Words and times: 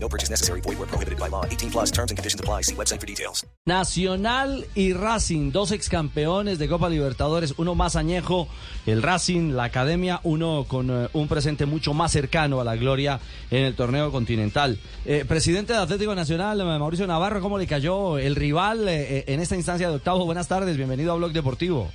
No 0.00 0.08
purchase 0.08 0.30
necessary. 0.30 0.60
Void 0.60 0.78
where 0.78 0.86
prohibited 0.86 1.18
by 1.18 1.28
law. 1.28 1.44
18 1.44 1.70
plus 1.72 1.90
terms 1.90 2.10
and 2.12 2.16
conditions 2.18 2.40
apply. 2.40 2.62
See 2.62 2.74
website 2.76 3.00
for 3.00 3.06
details. 3.06 3.44
Nacional 3.66 4.64
y 4.74 4.92
Racing, 4.92 5.50
dos 5.52 5.72
ex 5.72 5.88
campeones 5.88 6.58
de 6.58 6.68
Copa 6.68 6.88
Libertadores, 6.88 7.54
uno 7.58 7.74
más 7.74 7.96
añejo, 7.96 8.48
el 8.86 9.02
Racing, 9.02 9.52
la 9.54 9.64
Academia, 9.64 10.20
uno 10.22 10.64
con 10.68 10.88
eh, 10.90 11.08
un 11.12 11.28
presente 11.28 11.66
mucho 11.66 11.92
más 11.94 12.12
cercano 12.12 12.60
a 12.60 12.64
la 12.64 12.76
gloria 12.76 13.20
en 13.50 13.64
el 13.64 13.74
torneo 13.74 14.10
continental. 14.12 14.78
Eh, 15.04 15.24
presidente 15.26 15.72
de 15.72 15.80
Atlético 15.80 16.14
Nacional, 16.14 16.58
Mauricio 16.64 17.06
Navarro, 17.06 17.40
¿cómo 17.40 17.58
le 17.58 17.66
cayó 17.66 18.16
el 18.18 18.36
rival 18.36 18.88
eh, 18.88 19.24
en 19.26 19.40
esta 19.40 19.56
instancia 19.56 19.88
de 19.90 19.96
octavo? 19.96 20.24
Buenas 20.24 20.48
tardes, 20.48 20.76
bienvenido 20.76 21.12
a 21.12 21.16
Blog 21.16 21.32
Deportivo. 21.32 21.90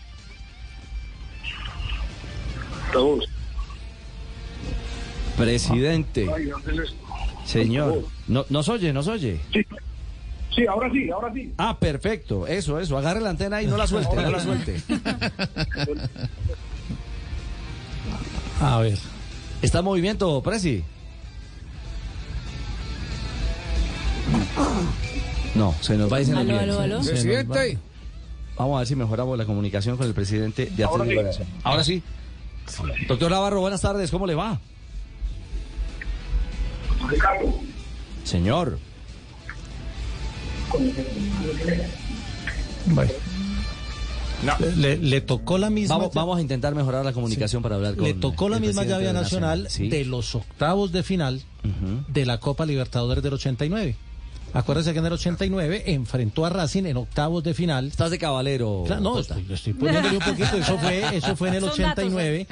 Todos. 2.91 3.25
Presidente, 5.37 6.29
Ay, 6.31 6.45
¿dónde 6.45 6.73
les- 6.73 6.93
señor, 7.45 8.05
no, 8.27 8.45
¿nos 8.49 8.69
oye, 8.69 8.93
nos 8.93 9.07
oye? 9.07 9.39
Sí. 9.51 9.65
Sí, 10.55 10.67
ahora 10.67 10.91
sí, 10.91 11.09
ahora 11.09 11.33
sí. 11.33 11.51
Ah, 11.57 11.77
perfecto, 11.79 12.45
eso, 12.45 12.79
eso, 12.79 12.95
agarre 12.97 13.21
la 13.21 13.31
antena 13.31 13.61
y 13.61 13.67
no 13.67 13.75
la 13.75 13.87
suelte, 13.87 14.15
no 14.15 14.29
la 14.29 14.39
suelte. 14.39 14.79
A 18.61 18.79
ver. 18.79 18.97
¿Está 19.61 19.79
en 19.79 19.85
movimiento, 19.85 20.41
Presi? 20.43 20.83
No, 25.55 25.73
se 25.81 25.97
nos 25.97 26.11
va 26.11 26.21
y 26.21 26.25
se 26.25 26.31
nos 26.33 26.45
viene. 26.45 27.43
va. 27.43 27.57
Vamos 28.57 28.75
a 28.75 28.79
ver 28.79 28.87
si 28.87 28.95
mejoramos 28.95 29.37
la 29.37 29.45
comunicación 29.45 29.97
con 29.97 30.05
el 30.07 30.13
presidente 30.13 30.67
de 30.67 30.83
Ahora 30.83 31.03
Atlético 31.03 31.21
sí. 31.21 31.39
Nacional. 31.39 31.61
Ahora 31.63 31.83
sí. 31.83 32.03
Doctor 33.07 33.31
Navarro, 33.31 33.61
buenas 33.61 33.81
tardes, 33.81 34.11
¿cómo 34.11 34.27
le 34.27 34.35
va? 34.35 34.59
Ricardo. 37.13 37.53
Señor. 38.23 38.79
Le, 44.75 44.97
le 44.97 45.21
tocó 45.21 45.57
la 45.57 45.69
misma 45.69 45.95
Vamos, 45.97 46.13
vamos 46.13 46.37
a 46.37 46.41
intentar 46.41 46.75
mejorar 46.75 47.05
la 47.05 47.13
comunicación 47.13 47.63
para 47.63 47.75
hablar 47.75 47.95
con 47.95 48.03
le 48.03 48.13
tocó 48.13 48.49
la 48.49 48.59
misma 48.59 48.83
llave 48.83 49.05
de 49.05 49.13
nacional 49.13 49.67
Sí. 49.69 49.87
de 49.87 50.03
los 50.03 50.35
octavos 50.35 50.91
de 50.91 51.01
final 51.03 51.41
Ujú. 51.63 52.03
de 52.09 52.25
la 52.25 52.39
Copa 52.39 52.65
Libertadores 52.65 53.23
del 53.23 53.33
89. 53.33 53.95
Acuérdese 54.53 54.93
que 54.93 54.99
en 54.99 55.05
el 55.05 55.13
89 55.13 55.83
enfrentó 55.87 56.45
a 56.45 56.49
Racing 56.49 56.85
en 56.85 56.97
octavos 56.97 57.43
de 57.43 57.53
final. 57.53 57.87
Estás 57.87 58.11
de 58.11 58.19
cabalero. 58.19 58.83
Claro, 58.85 59.01
no, 59.01 59.19
estoy, 59.19 59.45
estoy 59.49 59.73
poniéndole 59.73 60.17
un 60.17 60.23
poquito. 60.23 60.57
Eso 60.57 60.77
fue, 60.77 61.17
eso 61.17 61.35
fue 61.35 61.49
en 61.49 61.55
el 61.55 61.61
Son 61.69 61.69
datos, 61.69 62.05
89. 62.05 62.47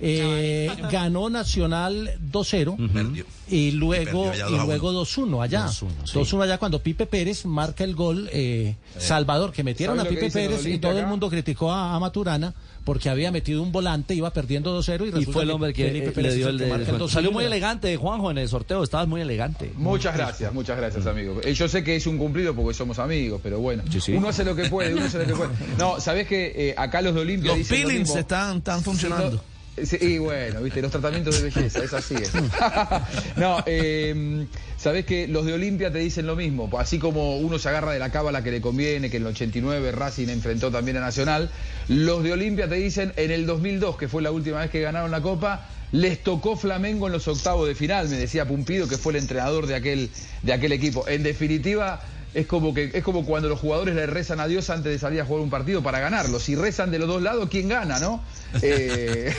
Eh, 0.00 0.70
ganó 0.90 1.30
Nacional 1.30 2.18
2-0 2.30 3.24
y 3.48 3.70
luego, 3.72 4.32
y 4.34 4.66
luego 4.66 4.92
2-1 4.92 5.42
allá. 5.42 5.66
2-1, 5.66 5.88
sí. 6.04 6.18
2-1 6.18 6.42
allá 6.42 6.58
cuando 6.58 6.80
Pipe 6.80 7.06
Pérez 7.06 7.46
marca 7.46 7.84
el 7.84 7.94
gol 7.94 8.28
eh, 8.32 8.76
Salvador, 8.98 9.52
que 9.52 9.64
metieron 9.64 9.98
a 9.98 10.02
¿Sabe 10.02 10.14
lo 10.14 10.20
que 10.20 10.26
Pipe 10.26 10.48
Pérez 10.48 10.66
y 10.66 10.78
todo 10.78 10.92
el 10.92 10.98
acá? 10.98 11.06
mundo 11.08 11.30
criticó 11.30 11.72
a, 11.72 11.94
a 11.94 12.00
Maturana 12.00 12.52
porque 12.86 13.08
había 13.08 13.32
metido 13.32 13.64
un 13.64 13.72
volante, 13.72 14.14
iba 14.14 14.30
perdiendo 14.32 14.78
2-0 14.80 15.18
y, 15.18 15.22
Y 15.22 15.24
fue 15.24 15.42
el 15.42 15.50
hombre 15.50 15.72
que 15.72 15.86
Felipe 15.86 16.10
eh, 16.10 16.12
Pérez 16.12 16.32
le 16.32 16.38
dio 16.38 16.48
el 16.48 16.58
que 16.58 16.66
marca 16.66 16.78
descuento. 16.78 17.06
2-1. 17.06 17.10
Salió 17.10 17.32
muy 17.32 17.44
elegante, 17.44 17.96
Juanjo, 17.96 18.30
en 18.30 18.38
el 18.38 18.48
sorteo. 18.48 18.84
Estabas 18.84 19.08
muy 19.08 19.20
elegante. 19.20 19.72
Muchas 19.74 20.16
gracias, 20.16 20.54
muchas 20.54 20.76
gracias, 20.76 21.04
amigo. 21.06 21.40
Eh, 21.46 21.54
Yo 21.54 21.68
sé 21.68 21.84
que 21.84 21.94
es 21.94 22.06
un 22.06 22.18
cumplido 22.18 22.54
porque 22.54 22.74
somos 22.74 22.98
amigos, 22.98 23.40
pero 23.42 23.60
bueno. 23.60 23.84
Sí, 23.90 24.00
sí. 24.00 24.12
Uno 24.12 24.28
hace 24.28 24.44
lo 24.44 24.56
que 24.56 24.64
puede, 24.68 24.94
uno 24.94 25.04
hace 25.04 25.18
lo 25.18 25.26
que 25.26 25.34
puede. 25.34 25.50
No, 25.78 26.00
¿sabés 26.00 26.26
que 26.26 26.74
acá 26.76 27.00
los 27.02 27.14
de 27.14 27.20
Olimpia 27.20 27.50
Los 27.50 27.58
dicen 27.58 27.82
lo 27.82 27.86
peelings 27.88 28.08
mismo? 28.08 28.20
están, 28.20 28.56
están 28.58 28.82
funcionando. 28.82 29.42
Sí, 29.82 29.98
y 30.00 30.18
bueno, 30.18 30.62
viste, 30.62 30.80
los 30.80 30.90
tratamientos 30.90 31.36
de 31.36 31.50
belleza, 31.50 31.84
es 31.84 31.92
así. 31.92 32.14
es. 32.14 32.32
no, 33.36 33.62
eh, 33.66 34.46
sabés 34.78 35.04
que 35.04 35.28
los 35.28 35.44
de 35.44 35.52
Olimpia 35.52 35.92
te 35.92 35.98
dicen 35.98 36.26
lo 36.26 36.34
mismo, 36.34 36.70
así 36.78 36.98
como 36.98 37.36
uno 37.36 37.58
se 37.58 37.68
agarra 37.68 37.92
de 37.92 37.98
la 37.98 38.10
cábala 38.10 38.42
que 38.42 38.50
le 38.50 38.62
conviene, 38.62 39.10
que 39.10 39.18
en 39.18 39.24
el 39.24 39.28
89 39.28 39.92
Racing 39.92 40.28
enfrentó 40.28 40.70
también 40.70 40.96
a 40.96 41.00
Nacional, 41.00 41.50
los 41.88 42.22
de 42.24 42.32
Olimpia 42.32 42.68
te 42.68 42.76
dicen 42.76 43.12
en 43.16 43.30
el 43.30 43.44
2002, 43.44 43.98
que 43.98 44.08
fue 44.08 44.22
la 44.22 44.30
última 44.30 44.60
vez 44.60 44.70
que 44.70 44.80
ganaron 44.80 45.10
la 45.10 45.20
Copa, 45.20 45.68
les 45.92 46.22
tocó 46.22 46.56
Flamengo 46.56 47.06
en 47.06 47.12
los 47.12 47.28
octavos 47.28 47.66
de 47.68 47.74
final, 47.74 48.08
me 48.08 48.16
decía 48.16 48.46
Pumpido, 48.46 48.88
que 48.88 48.98
fue 48.98 49.12
el 49.12 49.18
entrenador 49.20 49.66
de 49.66 49.74
aquel, 49.74 50.10
de 50.42 50.52
aquel 50.52 50.72
equipo. 50.72 51.06
En 51.08 51.22
definitiva, 51.22 52.00
es 52.34 52.46
como 52.46 52.74
que 52.74 52.90
es 52.92 53.02
como 53.02 53.24
cuando 53.24 53.48
los 53.48 53.60
jugadores 53.60 53.94
le 53.94 54.06
rezan 54.06 54.40
a 54.40 54.46
Dios 54.46 54.68
antes 54.68 54.92
de 54.92 54.98
salir 54.98 55.20
a 55.20 55.24
jugar 55.24 55.42
un 55.42 55.50
partido 55.50 55.82
para 55.82 56.00
ganarlo. 56.00 56.38
Si 56.40 56.54
rezan 56.54 56.90
de 56.90 56.98
los 56.98 57.08
dos 57.08 57.22
lados, 57.22 57.48
¿quién 57.50 57.68
gana, 57.68 57.98
no? 57.98 58.22
Eh, 58.62 59.32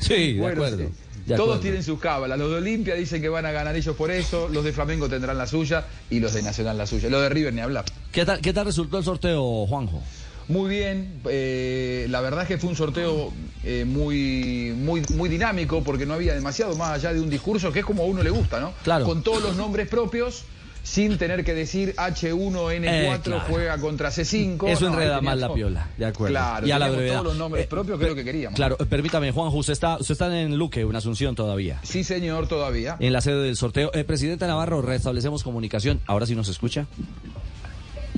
Sí, 0.00 0.34
de 0.34 0.46
acuerdo, 0.46 0.78
sí. 0.78 0.84
de 1.26 1.36
Todos 1.36 1.40
acuerdo. 1.40 1.60
tienen 1.60 1.82
sus 1.82 1.98
cábalas. 2.00 2.38
Los 2.38 2.50
de 2.50 2.56
Olimpia 2.56 2.94
dicen 2.94 3.20
que 3.20 3.28
van 3.28 3.44
a 3.44 3.52
ganar 3.52 3.76
ellos 3.76 3.94
por 3.96 4.10
eso, 4.10 4.48
los 4.48 4.64
de 4.64 4.72
Flamengo 4.72 5.08
tendrán 5.08 5.36
la 5.36 5.46
suya 5.46 5.86
y 6.10 6.20
los 6.20 6.32
de 6.32 6.42
Nacional 6.42 6.78
la 6.78 6.86
suya. 6.86 7.10
Los 7.10 7.20
de 7.22 7.28
River 7.28 7.52
ni 7.52 7.60
hablar. 7.60 7.84
¿Qué 8.12 8.24
tal, 8.24 8.40
¿Qué 8.40 8.52
tal 8.52 8.64
resultó 8.66 8.98
el 8.98 9.04
sorteo, 9.04 9.66
Juanjo? 9.66 10.02
Muy 10.48 10.70
bien, 10.70 11.20
eh, 11.28 12.06
la 12.08 12.20
verdad 12.22 12.42
es 12.42 12.48
que 12.48 12.56
fue 12.58 12.70
un 12.70 12.76
sorteo 12.76 13.32
eh, 13.64 13.84
muy, 13.86 14.72
muy, 14.76 15.02
muy 15.14 15.28
dinámico 15.28 15.82
porque 15.84 16.06
no 16.06 16.14
había 16.14 16.34
demasiado 16.34 16.74
más 16.76 16.90
allá 16.92 17.12
de 17.12 17.20
un 17.20 17.28
discurso 17.28 17.70
que 17.70 17.80
es 17.80 17.84
como 17.84 18.02
a 18.02 18.06
uno 18.06 18.22
le 18.22 18.30
gusta, 18.30 18.58
¿no? 18.58 18.72
Claro. 18.82 19.04
Con 19.04 19.22
todos 19.22 19.42
los 19.42 19.56
nombres 19.56 19.88
propios, 19.88 20.44
sin 20.82 21.18
tener 21.18 21.44
que 21.44 21.52
decir 21.52 21.94
H1N4 21.96 22.82
Eh, 22.82 23.20
claro. 23.22 23.42
juega 23.46 23.76
contra 23.76 24.08
C5. 24.10 24.68
Eso 24.68 24.86
No, 24.88 24.94
enreda 24.94 25.20
más 25.20 25.36
la 25.36 25.52
piola, 25.52 25.88
de 25.98 26.06
acuerdo. 26.06 26.32
Claro, 26.32 26.66
y 26.66 26.70
a 26.70 26.78
la 26.78 26.88
brevedad. 26.88 27.12
todos 27.20 27.26
los 27.26 27.36
nombres 27.36 27.64
Eh, 27.64 27.68
propios 27.68 27.98
que 27.98 28.04
es 28.06 28.10
lo 28.10 28.16
que 28.16 28.24
queríamos. 28.24 28.56
Claro, 28.56 28.78
eh, 28.80 28.86
permítame, 28.86 29.30
Juanjo, 29.32 29.54
usted 29.58 29.74
está, 29.74 29.98
usted 29.98 30.12
está 30.12 30.40
en 30.40 30.56
Luque, 30.56 30.86
una 30.86 30.96
Asunción 30.98 31.34
todavía. 31.34 31.78
Sí, 31.82 32.04
señor, 32.04 32.48
todavía. 32.48 32.96
En 33.00 33.12
la 33.12 33.20
sede 33.20 33.42
del 33.42 33.56
sorteo. 33.56 33.90
Eh, 33.92 34.04
presidente 34.04 34.46
Navarro, 34.46 34.80
restablecemos 34.80 35.42
comunicación. 35.42 36.00
Ahora 36.06 36.24
sí 36.24 36.34
nos 36.34 36.48
escucha. 36.48 36.86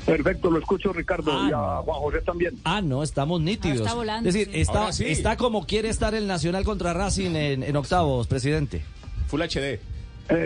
Perfecto, 0.07 0.51
lo 0.51 0.59
escucho, 0.59 0.93
Ricardo. 0.93 1.31
Ah, 1.33 1.47
y 1.49 1.53
a. 1.53 1.83
Juan 1.83 2.01
José 2.01 2.21
también. 2.23 2.55
Ah, 2.65 2.81
no, 2.81 3.03
estamos 3.03 3.41
nítidos. 3.41 3.79
Ahora 3.79 3.85
está 3.89 3.95
volando, 3.97 4.29
es 4.29 4.35
decir, 4.35 4.53
sí. 4.55 4.61
está, 4.61 4.93
sí. 4.93 5.05
está 5.07 5.37
como 5.37 5.67
quiere 5.67 5.89
estar 5.89 6.15
el 6.15 6.27
Nacional 6.27 6.65
contra 6.65 6.93
Racing 6.93 7.35
en, 7.37 7.63
en 7.63 7.77
octavos, 7.77 8.27
presidente. 8.27 8.83
Full 9.29 9.43
HD. 9.43 9.57
Eh, 9.63 9.81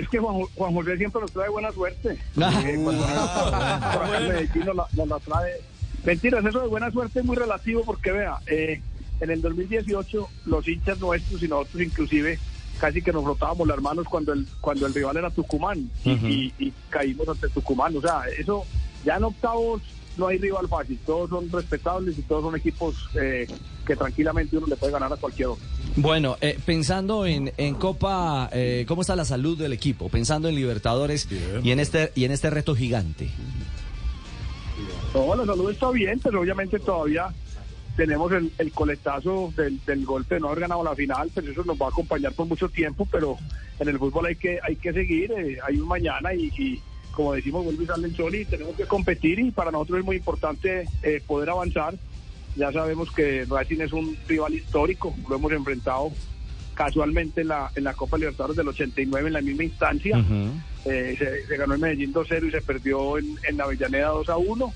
es 0.03 0.09
que 0.09 0.19
Juan, 0.19 0.41
Juan 0.54 0.75
José 0.75 0.97
siempre 0.97 1.20
nos 1.20 1.32
trae 1.32 1.48
buena 1.48 1.70
suerte. 1.72 2.19
Ah. 2.41 2.62
Eh, 2.66 2.78
cuando 2.82 3.03
por 3.04 3.14
acá 3.14 4.19
en 4.20 4.28
Medellín 4.28 4.64
nos 4.66 4.76
la, 4.76 4.87
nos 4.94 5.09
la 5.09 5.19
trae. 5.20 5.53
Mentiras, 6.04 6.44
eso 6.44 6.60
de 6.60 6.69
buena 6.69 6.91
suerte 6.91 7.20
es 7.20 7.25
muy 7.25 7.37
relativo 7.37 7.82
porque 7.84 8.12
vea, 8.12 8.37
eh, 8.47 8.81
en 9.20 9.31
el 9.31 9.41
2018 9.41 10.28
los 10.47 10.69
hinchas 10.69 10.98
nuestros 11.00 11.43
y 11.43 11.48
nosotros 11.48 11.82
inclusive 11.82 12.38
casi 12.78 13.00
que 13.00 13.12
nos 13.12 13.22
frotábamos 13.25 13.66
las 13.69 13.81
manos 13.81 14.04
cuando 14.06 14.32
el 14.32 14.47
cuando 14.60 14.87
el 14.87 14.93
rival 14.93 15.16
era 15.16 15.31
Tucumán 15.31 15.88
y, 16.04 16.12
Ujú. 16.14 16.26
y- 16.26 16.53
y 16.59 16.72
caímos 16.91 17.28
ante 17.28 17.48
Tucumán. 17.48 17.97
O 17.97 18.00
sea, 18.00 18.22
eso 18.38 18.64
ya 19.04 19.16
en 19.16 19.25
octavos 19.25 19.82
no 20.16 20.28
hay 20.28 20.38
rival 20.38 20.69
fácil, 20.69 20.98
todos 21.04 21.31
son 21.31 21.50
respetables 21.50 22.16
y 22.19 22.22
todos 22.22 22.44
son 22.44 22.56
equipos 22.56 22.94
eh, 23.20 23.47
que 23.84 23.97
tranquilamente 23.97 24.56
uno 24.56 24.66
le 24.66 24.76
puede 24.76 24.92
ganar 24.92 25.12
a 25.12 25.16
cualquier 25.16 25.48
otro. 25.48 25.65
Bueno, 25.97 26.37
eh, 26.41 26.59
pensando 26.65 27.26
en, 27.26 27.53
en 27.56 27.75
Copa, 27.75 28.48
eh, 28.53 28.84
¿cómo 28.87 29.03
está 29.03 29.16
la 29.16 29.25
salud 29.25 29.59
del 29.59 29.72
equipo? 29.72 30.09
Pensando 30.09 30.48
en 30.48 30.54
Libertadores 30.54 31.28
y 31.62 31.70
en 31.70 31.81
este 31.81 32.12
y 32.14 32.25
en 32.25 32.32
este 32.32 32.50
reto 32.50 32.75
gigante. 32.75 33.28
No, 35.12 35.34
la 35.34 35.47
salud 35.47 35.70
está 35.70 35.91
bien, 35.91 36.20
pero 36.23 36.40
obviamente 36.40 36.79
todavía 36.79 37.32
tenemos 37.96 38.32
el, 38.32 38.52
el 38.58 38.73
coletazo 38.73 39.52
del, 39.56 39.81
del 39.84 40.05
golpe 40.05 40.37
de 40.37 40.40
no 40.40 40.49
haber 40.49 40.61
ganado 40.61 40.82
la 40.82 40.94
final, 40.94 41.31
pero 41.34 41.52
eso 41.52 41.62
nos 41.64 41.81
va 41.81 41.87
a 41.87 41.90
acompañar 41.90 42.32
por 42.32 42.46
mucho 42.46 42.69
tiempo, 42.69 43.06
pero 43.11 43.37
en 43.79 43.88
el 43.88 43.99
fútbol 43.99 44.26
hay 44.26 44.37
que 44.37 44.58
hay 44.62 44.76
que 44.76 44.93
seguir, 44.93 45.31
eh, 45.32 45.58
hay 45.67 45.79
un 45.79 45.88
mañana 45.88 46.34
y, 46.34 46.46
y, 46.58 46.82
como 47.14 47.32
decimos, 47.32 47.64
vuelve 47.64 47.84
y 47.84 47.87
sale 47.87 48.06
el 48.08 48.16
sol 48.16 48.34
y 48.34 48.44
tenemos 48.44 48.76
que 48.76 48.84
competir 48.84 49.38
y 49.38 49.50
para 49.50 49.70
nosotros 49.70 50.00
es 50.00 50.05
muy 50.05 50.16
importante 50.16 50.88
eh, 51.02 51.22
poder 51.26 51.50
avanzar. 51.50 51.94
Ya 52.56 52.70
sabemos 52.72 53.11
que 53.11 53.44
Racing 53.49 53.81
es 53.81 53.93
un 53.93 54.16
rival 54.28 54.55
histórico, 54.55 55.14
lo 55.28 55.37
hemos 55.37 55.52
enfrentado 55.52 56.12
casualmente 56.75 57.43
en 57.43 57.49
la, 57.49 57.70
en 57.75 57.84
la 57.84 57.94
Copa 57.94 58.19
Libertadores 58.19 58.56
del 58.56 58.69
89 58.69 59.28
en 59.28 59.32
la 59.32 59.40
misma 59.40 59.64
instancia. 59.64 60.25
Eh, 60.84 61.14
se, 61.19 61.46
se 61.46 61.56
ganó 61.56 61.75
en 61.75 61.81
Medellín 61.81 62.12
2-0 62.12 62.49
y 62.49 62.50
se 62.50 62.61
perdió 62.61 63.17
en, 63.19 63.38
en 63.49 63.60
Avellaneda 63.60 64.12
2-1. 64.12 64.72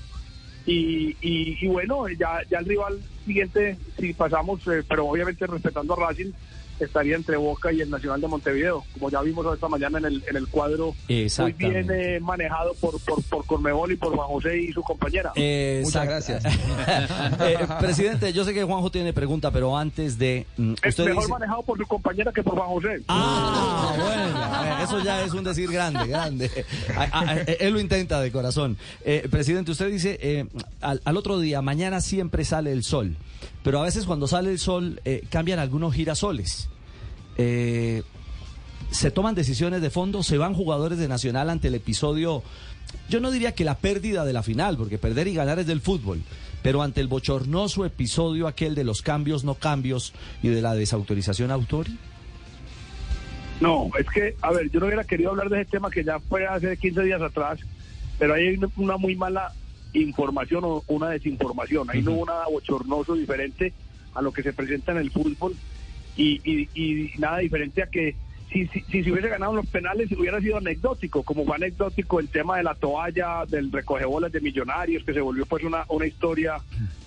Y, 0.65 1.15
y, 1.21 1.57
y 1.61 1.67
bueno, 1.67 2.07
ya, 2.09 2.41
ya 2.49 2.59
el 2.59 2.65
rival 2.65 2.99
siguiente, 3.25 3.77
si 3.99 4.13
pasamos, 4.13 4.59
eh, 4.67 4.83
pero 4.87 5.07
obviamente 5.07 5.47
respetando 5.47 5.93
a 5.93 6.07
Racing, 6.07 6.31
estaría 6.85 7.15
entre 7.15 7.37
Boca 7.37 7.71
y 7.71 7.81
el 7.81 7.89
Nacional 7.89 8.21
de 8.21 8.27
Montevideo, 8.27 8.83
como 8.93 9.09
ya 9.09 9.21
vimos 9.21 9.45
esta 9.53 9.67
mañana 9.67 9.97
en 9.99 10.05
el, 10.05 10.23
en 10.27 10.35
el 10.35 10.47
cuadro 10.47 10.95
muy 11.07 11.53
bien 11.53 11.87
eh, 11.91 12.19
manejado 12.21 12.73
por, 12.75 12.99
por, 13.01 13.23
por 13.23 13.91
y 13.91 13.95
por 13.95 14.15
Juan 14.15 14.27
José 14.27 14.61
y 14.61 14.71
su 14.71 14.81
compañera. 14.81 15.31
Muchas 15.35 16.05
gracias. 16.05 16.45
eh, 17.41 17.57
presidente, 17.79 18.33
yo 18.33 18.43
sé 18.43 18.53
que 18.53 18.63
Juanjo 18.63 18.91
tiene 18.91 19.13
pregunta, 19.13 19.51
pero 19.51 19.77
antes 19.77 20.17
de... 20.17 20.45
Mm, 20.57 20.73
es 20.83 20.99
mejor 20.99 21.29
manejado 21.29 21.63
por 21.63 21.77
su 21.77 21.85
compañera 21.85 22.31
que 22.31 22.43
por 22.43 22.55
Juan 22.55 22.69
José. 22.69 23.03
Ah, 23.07 23.93
bueno, 23.97 24.83
eso 24.83 25.03
ya 25.03 25.23
es 25.23 25.33
un 25.33 25.43
decir 25.43 25.71
grande, 25.71 26.07
grande. 26.07 26.65
él 27.59 27.73
lo 27.73 27.79
intenta 27.79 28.21
de 28.21 28.31
corazón. 28.31 28.77
Eh, 29.03 29.27
presidente, 29.29 29.71
usted 29.71 29.89
dice, 29.91 30.17
eh, 30.21 30.45
al, 30.81 31.01
al 31.03 31.17
otro 31.17 31.39
día, 31.39 31.61
mañana 31.61 32.01
siempre 32.01 32.45
sale 32.45 32.71
el 32.71 32.83
sol 32.83 33.15
pero 33.63 33.79
a 33.79 33.83
veces 33.83 34.05
cuando 34.05 34.27
sale 34.27 34.51
el 34.51 34.59
sol 34.59 35.01
eh, 35.05 35.23
cambian 35.29 35.59
algunos 35.59 35.93
girasoles. 35.93 36.68
Eh, 37.41 38.03
se 38.91 39.11
toman 39.11 39.33
decisiones 39.33 39.81
de 39.81 39.89
fondo, 39.89 40.23
se 40.23 40.37
van 40.37 40.53
jugadores 40.53 40.97
de 40.97 41.07
Nacional 41.07 41.49
ante 41.49 41.69
el 41.69 41.75
episodio, 41.75 42.43
yo 43.07 43.21
no 43.21 43.31
diría 43.31 43.53
que 43.53 43.63
la 43.63 43.77
pérdida 43.77 44.25
de 44.25 44.33
la 44.33 44.43
final, 44.43 44.75
porque 44.75 44.97
perder 44.97 45.29
y 45.29 45.35
ganar 45.35 45.57
es 45.57 45.65
del 45.65 45.79
fútbol, 45.79 46.21
pero 46.61 46.81
ante 46.81 46.99
el 46.99 47.07
bochornoso 47.07 47.85
episodio 47.85 48.45
aquel 48.45 48.75
de 48.75 48.83
los 48.83 49.01
cambios, 49.01 49.45
no 49.45 49.55
cambios 49.55 50.13
y 50.43 50.49
de 50.49 50.61
la 50.61 50.75
desautorización 50.75 51.49
autori. 51.49 51.97
No, 53.61 53.89
es 53.97 54.07
que, 54.09 54.35
a 54.41 54.51
ver, 54.51 54.69
yo 54.69 54.81
no 54.81 54.87
hubiera 54.87 55.05
querido 55.05 55.29
hablar 55.29 55.47
de 55.47 55.61
ese 55.61 55.71
tema 55.71 55.89
que 55.89 56.03
ya 56.03 56.19
fue 56.19 56.45
hace 56.45 56.75
15 56.75 57.03
días 57.03 57.21
atrás, 57.21 57.59
pero 58.17 58.33
hay 58.33 58.59
una 58.75 58.97
muy 58.97 59.15
mala 59.15 59.53
información 59.93 60.65
o 60.65 60.83
una 60.87 61.07
desinformación. 61.07 61.89
Ahí 61.89 62.01
no 62.01 62.11
hubo 62.11 62.25
nada 62.25 62.47
bochornoso 62.51 63.15
diferente 63.15 63.71
a 64.13 64.21
lo 64.21 64.33
que 64.33 64.43
se 64.43 64.51
presenta 64.51 64.91
en 64.91 64.97
el 64.97 65.11
fútbol 65.11 65.55
y, 66.15 66.69
y, 66.73 67.11
nada 67.17 67.39
diferente 67.39 67.83
a 67.83 67.87
que 67.87 68.15
si, 68.51 68.67
si, 68.67 68.81
si, 68.81 69.03
se 69.03 69.11
hubiese 69.11 69.29
ganado 69.29 69.53
los 69.53 69.67
penales 69.67 70.11
hubiera 70.11 70.39
sido 70.39 70.57
anecdótico, 70.57 71.23
como 71.23 71.45
fue 71.45 71.55
anecdótico 71.55 72.19
el 72.19 72.29
tema 72.29 72.57
de 72.57 72.63
la 72.63 72.75
toalla, 72.75 73.45
del 73.47 73.71
recogebolas 73.71 74.31
de 74.31 74.41
millonarios, 74.41 75.03
que 75.03 75.13
se 75.13 75.21
volvió 75.21 75.45
pues 75.45 75.63
una, 75.63 75.85
una 75.89 76.07
historia 76.07 76.57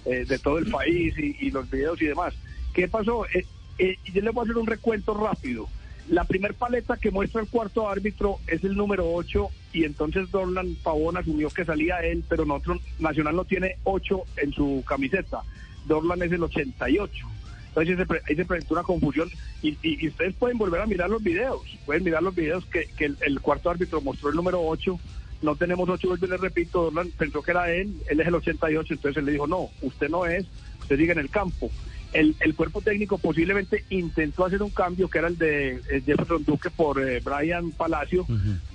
eh, 0.05 0.25
de 0.27 0.39
todo 0.39 0.59
el 0.59 0.71
país 0.71 1.15
y, 1.19 1.51
los 1.51 1.69
videos 1.71 2.01
y 2.01 2.07
demás. 2.07 2.35
¿Qué 2.73 2.89
pasó? 2.89 3.27
Eh, 3.27 3.45
eh, 3.79 3.97
yo 4.13 4.23
les 4.23 4.33
voy 4.33 4.43
a 4.43 4.45
hacer 4.45 4.57
un 4.57 4.67
recuento 4.67 5.15
rápido. 5.15 5.69
La 6.09 6.25
primer 6.25 6.55
paleta 6.55 6.97
que 6.97 7.11
muestra 7.11 7.41
el 7.41 7.49
cuarto 7.49 7.89
árbitro 7.89 8.39
es 8.47 8.65
el 8.65 8.77
número 8.77 9.13
8 9.13 9.49
y 9.73 9.85
entonces 9.85 10.31
Dorlan 10.31 10.77
Pavón 10.83 11.17
asumió 11.17 11.49
que 11.51 11.65
salía 11.65 11.99
él, 12.01 12.25
pero 12.29 12.45
nosotros, 12.45 12.81
Nacional 12.99 13.37
no 13.37 13.45
tiene 13.45 13.77
8 13.85 14.23
en 14.39 14.53
su 14.53 14.85
camiseta. 14.87 15.43
Dorlan 15.87 16.23
es 16.23 16.33
el 16.33 16.43
88. 16.43 17.32
Entonces 17.75 18.23
ahí 18.29 18.37
se 18.37 18.45
presentó 18.45 18.75
una 18.75 18.83
confusión 18.83 19.31
y, 19.63 20.07
ustedes 20.07 20.35
pueden 20.35 20.59
volver 20.59 20.83
a 20.83 20.87
mirar 20.87 21.09
los 21.09 21.23
videos, 21.23 21.63
pueden 21.87 22.05
mirar 22.05 22.23
los 22.23 22.35
videos 22.35 22.65
que, 22.67 22.89
el, 22.99 23.41
cuarto 23.41 23.71
árbitro 23.71 24.01
mostró 24.01 24.29
el 24.29 24.37
número 24.37 24.61
8, 24.61 24.99
no 25.43 25.57
tenemos 25.57 25.89
8, 25.89 26.17
yo 26.17 26.27
les 26.27 26.41
repito, 26.41 26.83
Dorlan 26.85 27.11
pensó 27.11 27.43
que 27.43 27.51
era 27.53 27.71
él, 27.71 27.95
él 28.09 28.21
es 28.21 28.27
el 28.27 28.35
88, 28.35 28.95
entonces 28.95 29.17
él 29.17 29.25
le 29.25 29.33
dijo, 29.33 29.47
no, 29.47 29.71
usted 29.81 30.09
no 30.09 30.27
es, 30.27 30.47
usted 30.81 30.97
sigue 30.99 31.13
en 31.13 31.19
el 31.19 31.31
campo 31.31 31.71
el, 32.13 32.37
el, 32.41 32.55
cuerpo 32.55 32.83
técnico 32.83 33.19
posiblemente 33.19 33.85
intentó 33.91 34.45
hacer 34.45 34.63
un 34.63 34.71
cambio 34.71 35.09
que 35.09 35.19
era 35.19 35.29
el 35.29 35.39
de 35.39 35.81
eh, 35.91 36.03
Jefferson 36.05 36.45
Duque 36.45 36.71
por 36.71 37.01
eh, 37.01 37.21
Brian 37.21 37.71
Palacio, 37.71 38.27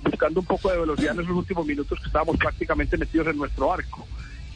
buscando 0.02 0.40
un 0.40 0.46
poco 0.46 0.70
de 0.70 0.78
velocidad 0.78 1.14
en 1.14 1.20
esos 1.20 1.36
últimos 1.36 1.64
minutos 1.66 1.98
que 2.00 2.06
estábamos 2.06 2.36
prácticamente 2.36 2.96
metidos 2.96 3.28
en 3.28 3.38
nuestro 3.38 3.72
arco. 3.72 4.06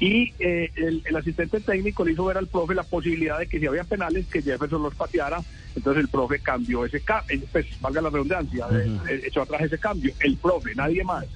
Y 0.03 0.35
eh, 0.41 0.69
el, 0.75 1.17
asistente 1.17 1.61
técnico 1.61 2.05
le 2.05 2.11
hizo 2.11 2.25
ver 2.25 2.37
al 2.37 2.49
profe 2.49 2.75
la 2.75 2.83
posibilidad 2.83 3.39
de 3.39 3.47
que 3.47 3.61
si 3.61 3.67
había 3.69 3.85
penales, 3.85 4.27
que 4.27 4.43
Jefferson 4.43 4.83
los 4.83 4.97
pateara. 4.97 5.41
Entonces 5.77 6.03
el 6.03 6.09
profe 6.09 6.41
cambió 6.41 6.85
ese 6.85 7.01
cambio, 7.01 7.41
pues 7.53 7.67
valga 7.81 8.03
la 8.03 8.11
redundancia, 8.11 8.67
echó 9.09 9.43
atrás 9.43 9.63
ese 9.63 9.79
cambio. 9.79 10.13
El 10.19 10.37
profe, 10.39 10.75
nadie 10.75 11.05
más. 11.05 11.27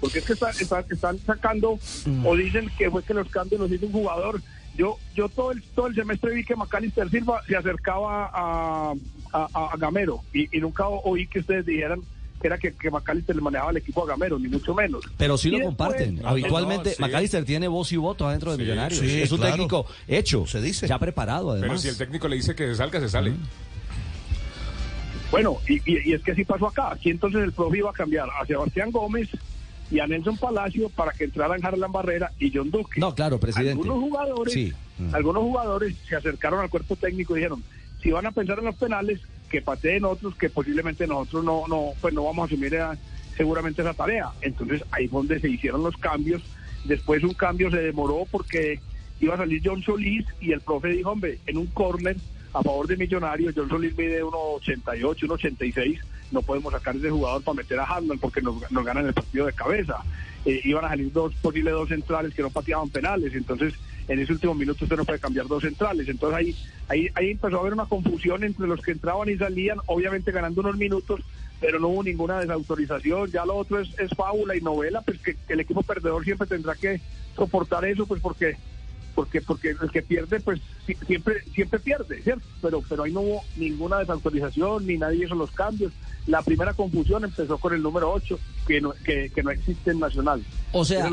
Porque 0.00 0.20
es 0.20 0.24
que 0.24 0.32
están 0.32 1.18
sacando 1.18 1.78
o 2.24 2.36
dicen 2.36 2.70
que 2.78 2.90
fue 2.90 3.02
que 3.02 3.12
los 3.12 3.28
cambios 3.28 3.60
los 3.60 3.70
hizo 3.70 3.84
un 3.84 3.92
jugador 3.92 4.40
yo, 4.76 4.98
yo 5.14 5.28
todo 5.28 5.52
el, 5.52 5.62
todo 5.62 5.86
el 5.86 5.94
semestre 5.94 6.34
vi 6.34 6.44
que 6.44 6.54
Macalister 6.54 7.08
Silva 7.08 7.42
se 7.46 7.56
acercaba 7.56 8.30
a, 8.32 8.94
a, 9.32 9.76
Gamero 9.78 10.20
y, 10.34 10.48
nunca 10.60 10.86
oí 10.86 11.26
que 11.26 11.40
ustedes 11.40 11.64
dijeran 11.64 12.02
que 12.40 12.46
era 12.46 12.58
que, 12.58 12.74
que 12.74 12.90
Macalister 12.90 13.34
le 13.34 13.42
manejaba 13.42 13.70
el 13.70 13.78
equipo 13.78 14.04
a 14.04 14.06
Gamero, 14.06 14.38
ni 14.38 14.48
mucho 14.48 14.74
menos. 14.74 15.04
Pero 15.16 15.38
sí 15.38 15.50
lo 15.50 15.60
comparten. 15.64 16.20
Habitualmente 16.24 16.96
Macalister 16.98 17.44
tiene 17.44 17.68
voz 17.68 17.92
y 17.92 17.96
voto 17.96 18.28
adentro 18.28 18.52
de 18.52 18.58
Millonarios. 18.58 19.00
es 19.02 19.32
un 19.32 19.40
técnico 19.40 19.86
hecho, 20.06 20.46
se 20.46 20.60
dice. 20.60 20.86
ya 20.86 20.98
preparado 20.98 21.52
además. 21.52 21.68
Pero 21.68 21.78
si 21.78 21.88
el 21.88 21.96
técnico 21.96 22.28
le 22.28 22.36
dice 22.36 22.54
que 22.54 22.66
se 22.66 22.74
salga, 22.74 23.00
se 23.00 23.08
sale. 23.08 23.34
Bueno, 25.30 25.58
y, 25.68 25.80
y, 25.84 26.12
es 26.12 26.22
que 26.22 26.32
así 26.32 26.44
pasó 26.44 26.68
acá. 26.68 26.92
Aquí 26.92 27.10
entonces 27.10 27.42
el 27.42 27.52
profe 27.52 27.78
iba 27.78 27.90
a 27.90 27.92
cambiar 27.92 28.28
a 28.40 28.46
Sebastián 28.46 28.92
Gómez 28.92 29.28
y 29.90 30.00
a 30.00 30.06
Nelson 30.06 30.36
Palacio 30.36 30.88
para 30.90 31.12
que 31.12 31.24
entraran 31.24 31.64
Harlan 31.64 31.92
Barrera 31.92 32.32
y 32.38 32.52
John 32.52 32.70
Duque. 32.70 33.00
No, 33.00 33.14
claro, 33.14 33.38
presidente. 33.38 33.72
Algunos 33.72 33.98
jugadores, 33.98 34.72
mm. 34.98 35.14
algunos 35.14 35.42
jugadores 35.42 35.96
se 36.08 36.16
acercaron 36.16 36.60
al 36.60 36.70
cuerpo 36.70 36.96
técnico 36.96 37.36
y 37.36 37.40
dijeron, 37.40 37.62
si 38.02 38.10
van 38.10 38.26
a 38.26 38.32
pensar 38.32 38.58
en 38.58 38.66
los 38.66 38.76
penales, 38.76 39.20
que 39.50 39.62
pateen 39.62 40.04
otros 40.04 40.34
que 40.36 40.50
posiblemente 40.50 41.06
nosotros 41.06 41.44
no, 41.44 41.66
no, 41.68 41.90
pues 42.00 42.12
no 42.14 42.24
vamos 42.24 42.44
a 42.44 42.46
asumir 42.46 42.76
seguramente 43.36 43.82
esa 43.82 43.94
tarea. 43.94 44.30
Entonces 44.40 44.82
ahí 44.90 45.08
fue 45.08 45.20
donde 45.20 45.40
se 45.40 45.48
hicieron 45.48 45.82
los 45.82 45.96
cambios. 45.96 46.42
Después 46.84 47.22
un 47.22 47.34
cambio 47.34 47.70
se 47.70 47.78
demoró 47.78 48.26
porque 48.30 48.80
iba 49.20 49.34
a 49.34 49.38
salir 49.38 49.62
John 49.64 49.82
Solís 49.82 50.26
y 50.40 50.52
el 50.52 50.60
profe 50.60 50.88
dijo, 50.88 51.10
hombre, 51.10 51.38
en 51.46 51.56
un 51.56 51.66
córner 51.66 52.16
a 52.52 52.62
favor 52.62 52.86
de 52.86 52.96
Millonarios, 52.96 53.54
John 53.56 53.68
Solís 53.68 53.96
mide 53.96 54.22
1.88, 54.22 55.00
1.86 55.02 56.00
no 56.30 56.42
podemos 56.42 56.72
sacar 56.72 56.96
ese 56.96 57.10
jugador 57.10 57.42
para 57.42 57.56
meter 57.56 57.78
a 57.78 57.84
Harlan 57.84 58.18
porque 58.18 58.42
nos, 58.42 58.60
ganan 58.84 59.06
el 59.06 59.14
partido 59.14 59.46
de 59.46 59.52
cabeza. 59.52 59.98
Eh, 60.44 60.60
iban 60.64 60.84
a 60.84 60.88
salir 60.88 61.12
dos 61.12 61.34
posibles 61.36 61.72
dos 61.72 61.88
centrales 61.88 62.34
que 62.34 62.42
no 62.42 62.50
pateaban 62.50 62.88
penales, 62.88 63.34
entonces 63.34 63.74
en 64.08 64.18
ese 64.18 64.32
último 64.32 64.54
minuto 64.54 64.84
usted 64.84 64.96
no 64.96 65.04
puede 65.04 65.18
cambiar 65.18 65.46
dos 65.46 65.62
centrales. 65.62 66.08
Entonces 66.08 66.38
ahí, 66.38 66.56
ahí, 66.88 67.08
ahí 67.14 67.30
empezó 67.30 67.56
a 67.56 67.60
haber 67.60 67.72
una 67.72 67.86
confusión 67.86 68.44
entre 68.44 68.66
los 68.66 68.80
que 68.80 68.92
entraban 68.92 69.28
y 69.28 69.36
salían, 69.36 69.78
obviamente 69.86 70.32
ganando 70.32 70.60
unos 70.60 70.76
minutos, 70.76 71.20
pero 71.60 71.78
no 71.80 71.88
hubo 71.88 72.02
ninguna 72.02 72.40
desautorización. 72.40 73.30
Ya 73.30 73.44
lo 73.44 73.56
otro 73.56 73.80
es, 73.80 73.88
es 73.98 74.10
fábula 74.10 74.56
y 74.56 74.60
novela, 74.60 75.02
pues 75.02 75.18
que 75.20 75.36
el 75.48 75.60
equipo 75.60 75.82
perdedor 75.82 76.24
siempre 76.24 76.46
tendrá 76.46 76.74
que 76.74 77.00
soportar 77.34 77.84
eso, 77.84 78.06
pues 78.06 78.20
porque 78.20 78.56
porque 79.16 79.40
porque 79.40 79.70
el 79.70 79.90
que 79.90 80.02
pierde 80.02 80.38
pues 80.40 80.60
siempre 81.06 81.42
siempre 81.54 81.80
pierde, 81.80 82.22
¿cierto? 82.22 82.46
Pero 82.62 82.82
pero 82.88 83.02
ahí 83.02 83.12
no 83.12 83.22
hubo 83.22 83.44
ninguna 83.56 83.98
desautorización 83.98 84.86
ni 84.86 84.98
nadie 84.98 85.24
hizo 85.24 85.34
los 85.34 85.50
cambios. 85.50 85.92
La 86.26 86.42
primera 86.42 86.74
confusión 86.74 87.24
empezó 87.24 87.56
con 87.56 87.72
el 87.72 87.82
número 87.82 88.12
8, 88.12 88.38
que 88.66 88.80
no, 88.80 88.92
que, 89.04 89.30
no 89.42 89.50
existe 89.50 89.92
en 89.92 90.00
Nacional. 90.00 90.44
O 90.72 90.84
sea, 90.84 91.08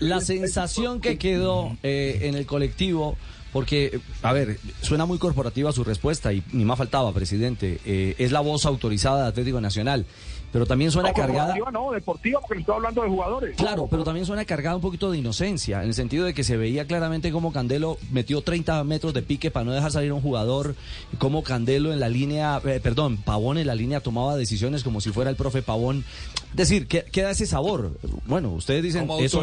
la, 0.00 0.20
sensación 0.22 1.00
que 1.00 1.18
quedó 1.18 1.76
eh, 1.82 2.20
en 2.22 2.34
el 2.34 2.46
colectivo 2.46 3.18
porque, 3.52 4.00
a 4.22 4.32
ver, 4.32 4.58
suena 4.82 5.06
muy 5.06 5.18
corporativa 5.18 5.72
su 5.72 5.84
respuesta 5.84 6.32
y 6.32 6.42
ni 6.52 6.64
más 6.64 6.78
faltaba, 6.78 7.12
presidente. 7.12 7.80
Eh, 7.84 8.14
es 8.18 8.32
la 8.32 8.40
voz 8.40 8.66
autorizada 8.66 9.22
de 9.22 9.28
Atlético 9.28 9.60
Nacional 9.60 10.04
pero 10.52 10.66
también 10.66 10.90
suena 10.90 11.12
cargada. 11.12 11.54
No, 11.72 11.92
deportiva, 11.92 12.40
porque 12.40 12.60
estoy 12.60 12.76
hablando 12.76 13.02
de 13.02 13.08
jugadores. 13.08 13.56
Claro, 13.56 13.88
pero 13.90 14.04
también 14.04 14.26
suena 14.26 14.44
cargada 14.44 14.76
un 14.76 14.82
poquito 14.82 15.10
de 15.10 15.18
inocencia, 15.18 15.82
en 15.82 15.88
el 15.88 15.94
sentido 15.94 16.24
de 16.24 16.34
que 16.34 16.44
se 16.44 16.56
veía 16.56 16.86
claramente 16.86 17.32
cómo 17.32 17.52
Candelo 17.52 17.98
metió 18.10 18.40
30 18.40 18.82
metros 18.84 19.14
de 19.14 19.22
pique 19.22 19.50
para 19.50 19.64
no 19.64 19.72
dejar 19.72 19.92
salir 19.92 20.10
a 20.10 20.14
un 20.14 20.22
jugador, 20.22 20.74
cómo 21.18 21.42
Candelo 21.42 21.92
en 21.92 22.00
la 22.00 22.08
línea, 22.08 22.60
eh, 22.64 22.80
perdón, 22.82 23.16
Pavón 23.18 23.58
en 23.58 23.66
la 23.66 23.74
línea 23.74 24.00
tomaba 24.00 24.36
decisiones 24.36 24.82
como 24.82 25.00
si 25.00 25.10
fuera 25.10 25.30
el 25.30 25.36
profe 25.36 25.62
Pavón. 25.62 26.04
Es 26.50 26.56
decir, 26.56 26.86
que 26.86 27.04
queda 27.04 27.30
ese 27.30 27.46
sabor. 27.46 27.98
Bueno, 28.26 28.50
ustedes 28.50 28.82
dicen, 28.82 29.08
eso, 29.20 29.40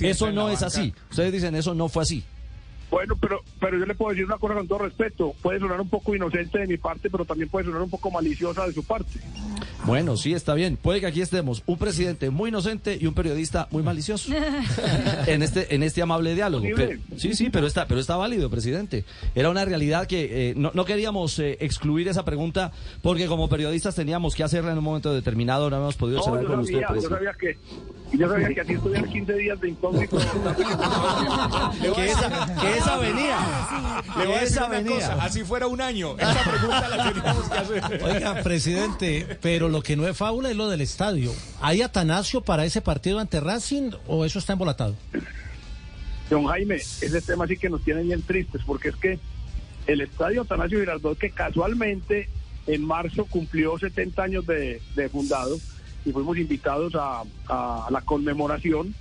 eso 0.00 0.32
no 0.32 0.48
es 0.48 0.62
así. 0.62 0.94
Ustedes 1.10 1.32
dicen, 1.32 1.54
eso 1.54 1.74
no 1.74 1.88
fue 1.88 2.02
así. 2.02 2.24
Bueno, 2.92 3.16
pero, 3.18 3.42
pero 3.58 3.78
yo 3.78 3.86
le 3.86 3.94
puedo 3.94 4.10
decir 4.10 4.26
una 4.26 4.36
cosa 4.36 4.52
con 4.52 4.68
todo 4.68 4.80
respeto. 4.80 5.34
Puede 5.40 5.58
sonar 5.58 5.80
un 5.80 5.88
poco 5.88 6.14
inocente 6.14 6.58
de 6.58 6.66
mi 6.66 6.76
parte, 6.76 7.08
pero 7.08 7.24
también 7.24 7.48
puede 7.48 7.64
sonar 7.64 7.80
un 7.80 7.88
poco 7.88 8.10
maliciosa 8.10 8.66
de 8.66 8.74
su 8.74 8.84
parte. 8.84 9.18
Bueno, 9.84 10.16
sí, 10.16 10.32
está 10.32 10.54
bien. 10.54 10.76
Puede 10.76 11.00
que 11.00 11.06
aquí 11.06 11.20
estemos 11.20 11.62
un 11.66 11.76
presidente 11.78 12.30
muy 12.30 12.50
inocente 12.50 12.96
y 13.00 13.06
un 13.06 13.14
periodista 13.14 13.68
muy 13.70 13.82
malicioso 13.82 14.32
en 15.26 15.42
este 15.42 15.74
en 15.74 15.82
este 15.82 16.02
amable 16.02 16.34
diálogo. 16.34 16.64
sí, 17.16 17.34
sí, 17.34 17.50
pero 17.50 17.66
está 17.66 17.86
pero 17.86 18.00
está 18.00 18.16
válido, 18.16 18.48
presidente. 18.50 19.04
Era 19.34 19.50
una 19.50 19.64
realidad 19.64 20.06
que 20.06 20.50
eh, 20.50 20.54
no, 20.56 20.84
queríamos 20.84 21.38
eh, 21.38 21.56
excluir 21.60 22.08
esa 22.08 22.24
pregunta 22.24 22.72
porque 23.02 23.26
como 23.26 23.48
periodistas 23.48 23.94
teníamos 23.94 24.34
que 24.34 24.44
hacerla 24.44 24.72
en 24.72 24.78
un 24.78 24.84
momento 24.84 25.12
determinado. 25.12 25.68
No 25.70 25.76
hemos 25.76 25.96
podido 25.96 26.18
no, 26.18 26.46
con 26.46 26.60
usted. 26.60 26.80
Yo 26.94 27.00
sabía 27.02 27.34
que 27.38 27.58
yo 28.18 28.28
sabía 28.28 28.48
que 28.48 28.60
así 28.60 28.72
estuvieran 28.74 29.10
15 29.10 29.32
días 29.34 29.60
de 29.60 29.68
incógnito. 29.70 30.18
que, 31.94 32.10
esa, 32.10 32.60
que 32.60 32.78
esa 32.78 32.96
venía. 32.98 34.02
Le 34.18 34.26
voy 34.26 34.34
a 34.34 34.40
decir 34.40 34.62
una 34.62 34.84
cosa. 34.84 35.14
Así 35.22 35.44
fuera 35.44 35.66
un 35.66 35.80
año. 35.80 36.16
Esa 36.18 36.50
pregunta 36.50 36.88
la 36.88 37.12
teníamos 37.12 37.48
que 37.48 37.58
hacer. 37.58 38.02
Oiga, 38.02 38.42
presidente, 38.42 39.38
pero 39.40 39.68
lo 39.68 39.82
que 39.82 39.96
no 39.96 40.06
es 40.06 40.16
fábula 40.16 40.50
es 40.50 40.56
lo 40.56 40.68
del 40.68 40.80
estadio. 40.80 41.32
¿Hay 41.60 41.82
Atanasio 41.82 42.42
para 42.42 42.64
ese 42.64 42.80
partido 42.80 43.18
ante 43.18 43.40
Racing 43.40 43.92
o 44.06 44.24
eso 44.24 44.38
está 44.38 44.52
embolatado? 44.52 44.94
Don 46.28 46.46
Jaime, 46.46 46.76
ese 46.76 47.20
tema 47.20 47.46
sí 47.46 47.56
que 47.56 47.68
nos 47.68 47.82
tiene 47.82 48.02
bien 48.02 48.22
tristes 48.22 48.62
porque 48.64 48.88
es 48.88 48.96
que 48.96 49.18
el 49.86 50.00
estadio 50.00 50.42
Atanasio 50.42 50.80
Girardot 50.80 51.18
que 51.18 51.30
casualmente 51.30 52.28
en 52.66 52.84
marzo 52.84 53.26
cumplió 53.26 53.78
70 53.78 54.22
años 54.22 54.46
de, 54.46 54.80
fundado 55.10 55.58
y 56.04 56.12
fuimos 56.12 56.36
invitados 56.38 56.94
a, 56.96 57.22
la 57.90 58.00
conmemoración, 58.02 58.94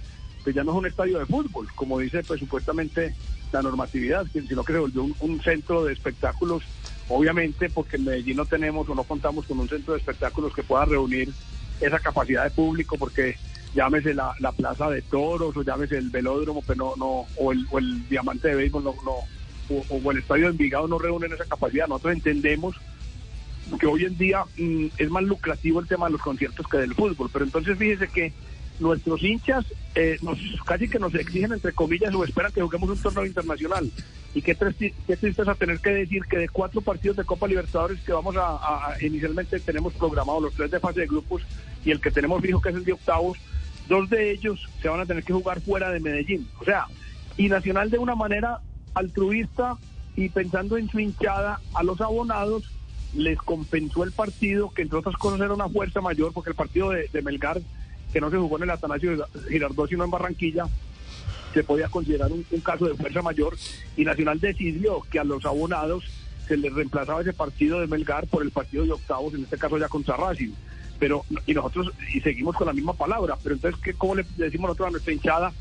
pues 0.44 0.56
ya 0.56 0.64
no 0.64 0.72
es 0.72 0.78
un 0.78 0.86
estadio 0.86 1.20
de 1.20 1.26
fútbol, 1.26 1.68
como 1.76 2.00
dice 2.00 2.24
pues 2.24 2.40
supuestamente 2.40 3.16
la 3.52 3.62
normatividad, 3.62 4.26
sino 4.32 4.64
que 4.64 4.74
se 4.74 4.80
volvió 4.80 5.08
un, 5.20 5.42
centro 5.42 5.84
de 5.84 5.94
espectáculos, 5.94 6.64
obviamente 7.10 7.70
porque 7.70 7.98
en 7.98 8.06
Medellín 8.06 8.38
no 8.38 8.46
tenemos 8.46 8.88
o 8.90 8.96
no 8.96 9.04
contamos 9.04 9.46
con 9.46 9.60
un 9.60 9.70
centro 9.70 9.94
de 9.94 10.00
espectáculos 10.00 10.54
que 10.54 10.64
pueda 10.64 10.86
reunir 10.86 11.32
esa 11.80 12.00
capacidad 12.00 12.44
de 12.44 12.52
público, 12.52 12.98
porque 12.98 13.36
llámese 13.74 14.14
la, 14.14 14.34
plaza 14.56 14.90
de 14.90 15.02
toros 15.02 15.56
o 15.56 15.64
llámese 15.64 15.98
el 15.98 16.10
velódromo, 16.10 16.64
pero 16.66 16.94
no, 16.98 17.26
o, 17.38 17.52
el, 17.52 17.66
o 17.72 17.80
el 17.80 18.08
diamante 18.08 18.50
de 18.50 18.56
béisbol, 18.56 18.84
no, 18.84 18.96
no 19.04 19.16
o, 19.90 20.12
el 20.12 20.18
estadio 20.18 20.46
de 20.46 20.52
Envigado 20.52 20.88
no 20.88 21.00
reúnen 21.00 21.34
esa 21.34 21.46
capacidad. 21.46 21.88
Nosotros 21.88 22.14
entendemos 22.14 22.76
que 23.80 23.88
hoy 23.88 24.06
en 24.06 24.18
día 24.18 24.44
mm, 24.58 24.88
es 24.98 25.10
más 25.10 25.24
lucrativo 25.24 25.80
el 25.80 25.88
tema 25.88 26.08
de 26.08 26.14
los 26.14 26.22
conciertos 26.22 26.68
que 26.68 26.78
del 26.78 26.94
fútbol, 26.94 27.30
pero 27.32 27.46
entonces 27.46 27.78
fíjese 27.78 28.08
que 28.08 28.34
nuestros 28.82 29.22
hinchas 29.24 29.66
eh, 29.96 30.18
nos, 30.22 30.40
casi 30.66 30.90
que 30.90 31.00
nos 31.00 31.14
exigen, 31.14 31.54
entre 31.54 31.72
comillas, 31.72 32.14
o 32.14 32.24
esperan 32.24 32.52
que 32.52 32.62
juguemos 32.62 32.90
un 32.90 32.98
torneo 32.98 33.26
internacional. 33.26 33.90
Y 34.34 34.42
qué, 34.42 34.56
qué 35.08 35.18
tristeza 35.18 35.56
tener 35.56 35.80
que 35.80 35.92
decir 35.92 36.24
que 36.24 36.38
de 36.38 36.50
cuatro 36.50 36.82
partidos 36.82 37.18
de 37.18 37.26
Copa 37.26 37.48
Libertadores 37.48 38.00
que 38.02 38.14
vamos 38.14 38.36
a, 38.38 38.96
inicialmente 39.02 39.60
tenemos 39.60 39.94
programados 39.94 40.42
los 40.42 40.54
tres 40.54 40.72
de 40.72 40.80
fase 40.80 41.02
de 41.02 41.08
grupos 41.08 41.44
y 41.84 41.92
el 41.92 42.00
que 42.00 42.12
tenemos 42.12 42.42
fijo 42.42 42.62
que 42.62 42.70
es 42.70 42.76
el 42.76 42.86
de 42.86 42.94
octavos, 42.94 43.38
dos 43.88 44.10
de 44.10 44.32
ellos 44.32 44.68
se 44.82 44.90
van 44.90 45.02
a 45.02 45.06
tener 45.06 45.24
que 45.24 45.34
jugar 45.34 45.62
fuera 45.62 45.92
de 45.92 46.00
Medellín. 46.00 46.48
O 46.60 46.66
sea, 46.66 46.88
y 47.38 47.50
Nacional 47.50 47.90
de 47.90 48.00
una 48.00 48.16
manera 48.16 48.60
altruista 48.94 49.78
y 50.16 50.30
pensando 50.30 50.78
en 50.78 50.90
su 50.90 51.00
hinchada 51.00 51.60
a 51.74 51.84
los 51.84 52.02
abonados 52.02 52.72
les 53.14 53.38
compensó 53.38 54.04
el 54.04 54.12
partido, 54.12 54.70
que 54.70 54.84
entre 54.84 55.00
otras 55.00 55.16
cosas 55.16 55.42
era 55.42 55.54
una 55.54 55.70
fuerza 55.70 56.02
mayor, 56.02 56.34
porque 56.34 56.52
el 56.52 56.56
partido 56.56 56.92
de, 56.92 57.22
Melgar, 57.22 57.62
que 58.14 58.22
no 58.22 58.30
se 58.30 58.38
jugó 58.38 58.58
en 58.58 58.64
el 58.64 58.70
Atanasio 58.70 59.28
Girardot, 59.50 59.90
sino 59.90 60.04
en 60.04 60.12
Barranquilla, 60.12 60.66
se 61.54 61.64
podía 61.64 61.90
considerar 61.90 62.32
un, 62.32 62.44
caso 62.62 62.86
de 62.86 62.96
fuerza 62.96 63.22
mayor, 63.22 63.58
y 63.98 64.06
Nacional 64.06 64.40
decidió 64.40 65.02
que 65.12 65.20
a 65.20 65.24
los 65.24 65.46
abonados 65.46 66.06
se 66.48 66.58
les 66.58 66.74
reemplazaba 66.74 67.22
ese 67.22 67.34
partido 67.34 67.80
de 67.80 67.88
Melgar 67.88 68.28
por 68.28 68.44
el 68.44 68.52
partido 68.52 68.86
de 68.86 68.92
octavos, 68.92 69.34
en 69.34 69.44
este 69.44 69.58
caso 69.58 69.78
ya 69.78 69.88
contra 69.88 70.18
Racing. 70.18 70.52
Pero, 71.00 71.26
y 71.48 71.54
nosotros, 71.54 71.92
y 72.14 72.22
seguimos 72.22 72.56
con 72.56 72.68
la 72.68 72.74
misma 72.74 72.94
palabra, 72.94 73.38
pero 73.42 73.56
entonces, 73.56 73.82
¿qué, 73.82 73.94
¿cómo 73.94 74.16
le 74.16 74.26
decimos 74.38 74.70
nosotros 74.70 74.88
a 74.88 74.92
nuestra 74.92 75.14
hinchada? 75.14 75.52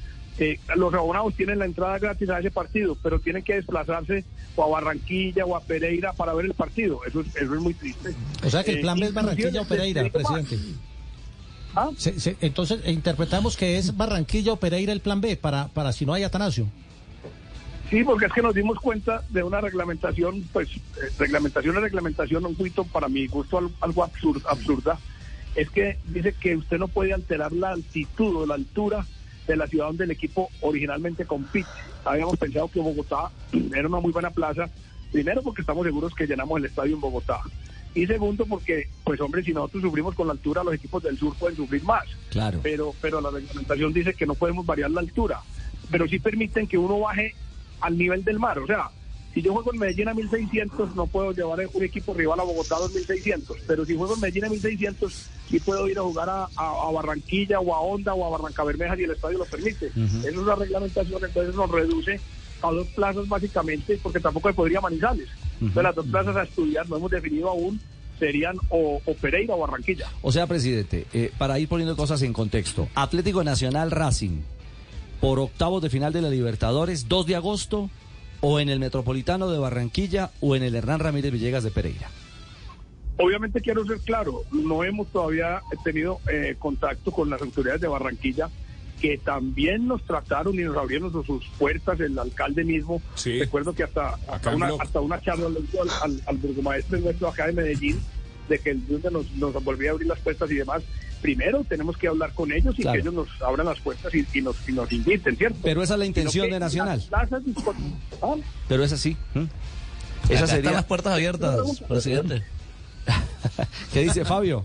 Los 0.77 0.95
abonados 0.95 1.35
tienen 1.35 1.59
la 1.59 1.67
entrada 1.67 1.99
gratis 1.99 2.29
a 2.31 2.39
ese 2.39 2.51
partido, 2.51 2.97
pero 3.03 3.19
tienen 3.19 3.43
que 3.43 3.55
desplazarse 3.55 4.25
o 4.57 4.65
a 4.65 4.69
Barranquilla 4.69 5.45
o 5.45 5.57
a 5.57 5.61
Pereira 5.61 6.13
para 6.13 6.33
ver 6.35 6.47
el 6.47 6.55
partido. 6.55 7.01
Eso 7.07 7.21
es, 7.21 7.37
eso 7.37 7.55
es 7.55 7.61
muy 7.61 7.75
triste. 7.75 8.15
O 8.45 8.51
sea 8.51 8.65
que 8.65 8.73
el 8.73 8.81
plan 8.81 8.99
B 8.99 9.07
es 9.07 9.11
eh, 9.11 9.15
Barranquilla 9.15 9.61
o 9.61 9.65
Pereira, 9.65 10.09
presidente. 10.11 10.59
¿Ah? 11.77 11.91
entonces 12.41 12.81
interpretamos 12.87 13.57
que 13.57 13.79
es 13.79 13.97
Barranquilla 13.97 14.53
o 14.53 14.57
Pereira 14.57 14.93
el 14.93 15.01
plan 15.01 15.21
B 15.21 15.37
para, 15.37 15.69
para 15.69 15.93
si 15.93 16.05
no 16.05 16.15
hay 16.15 16.25
Atanasio. 16.25 16.67
Sí, 17.91 18.05
porque 18.05 18.27
es 18.27 18.33
que 18.33 18.43
nos 18.43 18.55
dimos 18.55 18.79
cuenta 18.79 19.23
de 19.31 19.43
una 19.43 19.61
reglamentación, 19.61 20.43
pues, 20.53 20.69
eh, 20.77 21.11
reglamentación 21.19 21.77
es 21.77 21.83
reglamentación, 21.83 22.47
un 22.47 22.55
poquito 22.55 22.85
para 22.85 23.09
mi 23.09 23.27
gusto 23.27 23.71
algo 23.81 24.05
absurda, 24.05 24.49
absurda, 24.49 24.99
es 25.57 25.71
que 25.71 25.99
dice 26.07 26.33
que 26.33 26.57
usted 26.57 26.79
no 26.79 26.87
puede 26.87 27.13
alterar 27.13 27.53
la 27.53 27.71
altitud 27.71 28.37
o 28.37 28.47
la 28.47 28.55
altura 28.55 29.05
de 29.53 29.57
la 29.57 29.67
ciudad 29.67 29.87
donde 29.87 30.05
el 30.05 30.11
equipo 30.11 30.51
originalmente 30.61 31.25
compite. 31.25 31.69
Habíamos 32.05 32.37
pensado 32.37 32.69
que 32.69 32.81
Bogotá 32.81 33.31
era 33.75 33.89
una 33.89 34.01
muy 34.01 34.13
buena 34.13 34.31
plaza, 34.31 34.69
primero 35.13 35.43
porque 35.43 35.63
estamos 35.63 35.85
seguros 35.85 36.15
que 36.15 36.27
llenamos 36.27 36.59
el 36.59 36.67
estadio 36.67 36.95
en 36.95 37.01
Bogotá. 37.01 37.41
Y 37.95 38.07
segundo 38.07 38.47
porque, 38.47 38.89
pues 39.03 39.21
hombre, 39.21 39.43
si 39.43 39.53
nosotros 39.53 39.83
sufrimos 39.83 40.15
con 40.15 40.29
la 40.29 40.33
altura, 40.33 40.63
los 40.63 40.75
equipos 40.75 41.03
del 41.03 41.19
sur 41.19 41.35
pueden 41.35 41.57
sufrir 41.57 41.83
más. 41.83 42.05
Claro. 42.31 42.61
Pero, 42.63 42.95
pero 43.01 43.21
la 43.21 43.31
reglamentación 43.31 43.93
dice 43.93 44.15
que 44.15 44.27
no 44.27 44.35
podemos 44.35 44.65
variar 44.65 44.93
la 44.93 45.01
altura. 45.01 45.41
Pero 45.91 46.07
sí 46.07 46.21
permiten 46.21 46.69
que 46.69 46.79
uno 46.79 47.01
baje 47.01 47.35
al 47.81 47.99
nivel 47.99 48.23
del 48.23 48.39
mar. 48.39 48.61
O 48.61 48.67
sea, 48.67 48.91
si 49.33 49.43
yo 49.43 49.53
juego 49.53 49.73
en 49.73 49.79
Medellín 49.79 50.09
a 50.09 50.15
1600, 50.15 50.97
no 50.97 51.07
puedo 51.07 51.33
llevar 51.33 51.61
un 51.73 51.85
equipo 51.85 52.15
rival 52.15 52.41
a 52.41 52.43
Bogotá 52.43 52.77
a 52.77 52.81
2600. 52.81 53.59
Pero 53.67 53.85
si 53.85 53.97
juego 53.97 54.15
en 54.15 54.21
Medellín 54.21 54.45
a 54.45 54.49
1600, 54.49 55.27
sí 55.49 55.61
puedo 55.61 55.89
ir 55.89 55.99
a 55.99 56.03
jugar 56.03 56.29
a, 56.29 56.91
Barranquilla 56.93 57.61
o 57.61 57.75
a 57.75 57.81
Honda 57.81 58.15
o 58.15 58.27
a 58.27 58.39
Barranca 58.39 58.65
Bermeja 58.65 58.97
si 58.97 59.05
el 59.05 59.13
estadio 59.13 59.39
lo 59.39 59.45
permite. 59.45 59.87
Esa 59.87 60.29
es 60.29 60.37
la 60.37 60.57
reglamentación, 60.57 61.25
entonces 61.25 61.55
nos 61.55 61.71
reduce 61.71 62.21
a 62.63 62.71
dos 62.71 62.87
plazas 62.89 63.29
básicamente, 63.29 63.99
porque 64.03 64.21
tampoco 64.21 64.49
se 64.49 64.55
podría 64.55 64.81
Manizales. 64.81 65.29
Entonces 65.55 65.83
las 65.83 65.95
dos 65.95 66.07
plazas 66.07 66.37
a 66.37 66.43
estudiar 66.43 66.89
no 66.89 66.97
hemos 66.97 67.11
definido 67.11 67.49
aún 67.49 67.81
serían 68.19 68.57
o, 68.69 69.01
Pereira 69.21 69.55
o 69.55 69.59
Barranquilla. 69.59 70.09
O 70.23 70.33
sea, 70.33 70.47
presidente, 70.47 71.07
eh, 71.13 71.33
para 71.39 71.59
ir 71.59 71.69
poniendo 71.69 71.97
cosas 71.97 72.21
en 72.23 72.33
contexto, 72.33 72.89
Atlético 72.95 73.45
Nacional 73.45 73.91
Racing 73.91 74.43
por 75.21 75.39
octavos 75.39 75.83
de 75.83 75.91
final 75.91 76.13
de 76.13 76.23
la 76.23 76.31
Libertadores, 76.31 77.09
2 77.09 77.27
de 77.27 77.37
agosto, 77.37 77.91
o 78.41 78.61
en 78.61 78.69
el 78.69 78.79
Metropolitano 78.81 79.51
de 79.51 79.59
Barranquilla 79.59 80.31
o 80.41 80.57
en 80.57 80.63
el 80.63 80.75
Hernán 80.75 81.01
Ramírez 81.01 81.33
Villegas 81.33 81.65
de 81.65 81.71
Pereira? 81.71 82.09
Obviamente 83.19 83.61
quiero 83.61 83.85
ser 83.85 83.99
claro, 84.01 84.43
no 84.51 84.83
hemos 84.83 85.09
todavía 85.09 85.61
tenido 85.85 86.21
eh, 86.31 86.57
contacto 86.59 87.13
con 87.13 87.29
las 87.29 87.43
autoridades 87.43 87.83
de 87.83 87.89
Barranquilla 87.89 88.49
que 89.01 89.19
también 89.19 89.87
nos 89.87 90.03
trataron 90.05 90.55
y 90.55 90.63
nos 90.63 90.77
abrieron 90.77 91.11
sus 91.11 91.47
puertas, 91.59 91.99
el 92.01 92.19
alcalde 92.19 92.65
mismo. 92.65 93.01
Recuerdo 93.25 93.73
que 93.73 93.83
hasta, 93.83 94.19
hasta, 94.29 94.55
una, 94.55 94.71
hasta 94.79 95.01
una 95.01 95.21
charla 95.21 95.47
al, 95.47 95.57
al, 96.03 96.23
al 96.27 96.37
burgomaestre 96.37 97.01
nuestro 97.01 97.29
acá 97.29 97.47
de 97.47 97.55
Medellín 97.55 97.99
de 98.51 98.59
que 98.59 98.71
el 98.71 98.83
nos, 99.11 99.31
nos 99.33 99.65
volvía 99.65 99.91
a 99.91 99.93
abrir 99.93 100.09
las 100.09 100.19
puertas 100.19 100.51
y 100.51 100.57
demás. 100.57 100.83
Primero 101.21 101.65
tenemos 101.65 101.97
que 101.97 102.09
hablar 102.09 102.33
con 102.33 102.51
ellos 102.53 102.75
y 102.79 102.83
que 102.83 102.99
ellos 102.99 103.13
nos 103.13 103.29
abran 103.43 103.67
las 103.67 103.79
puertas 103.81 104.13
y, 104.15 104.41
nos, 104.41 104.57
y 104.69 104.73
nos 104.73 104.91
inviten, 104.91 105.37
¿cierto? 105.37 105.59
Pero 105.63 105.83
esa 105.83 105.95
es 105.95 105.99
la 106.01 106.07
intención 106.07 106.51
de 106.51 106.59
Nacional. 106.59 107.03
¿Ah? 107.13 108.37
Pero 108.69 108.85
es 108.85 108.93
así. 108.93 109.17
Esa 110.29 110.47
sería... 110.47 110.57
están 110.57 110.75
las 110.75 110.85
puertas 110.85 111.13
abiertas, 111.13 111.81
presidente. 111.89 112.43
¿Qué 113.93 114.03
dice 114.03 114.25
Fabio? 114.25 114.65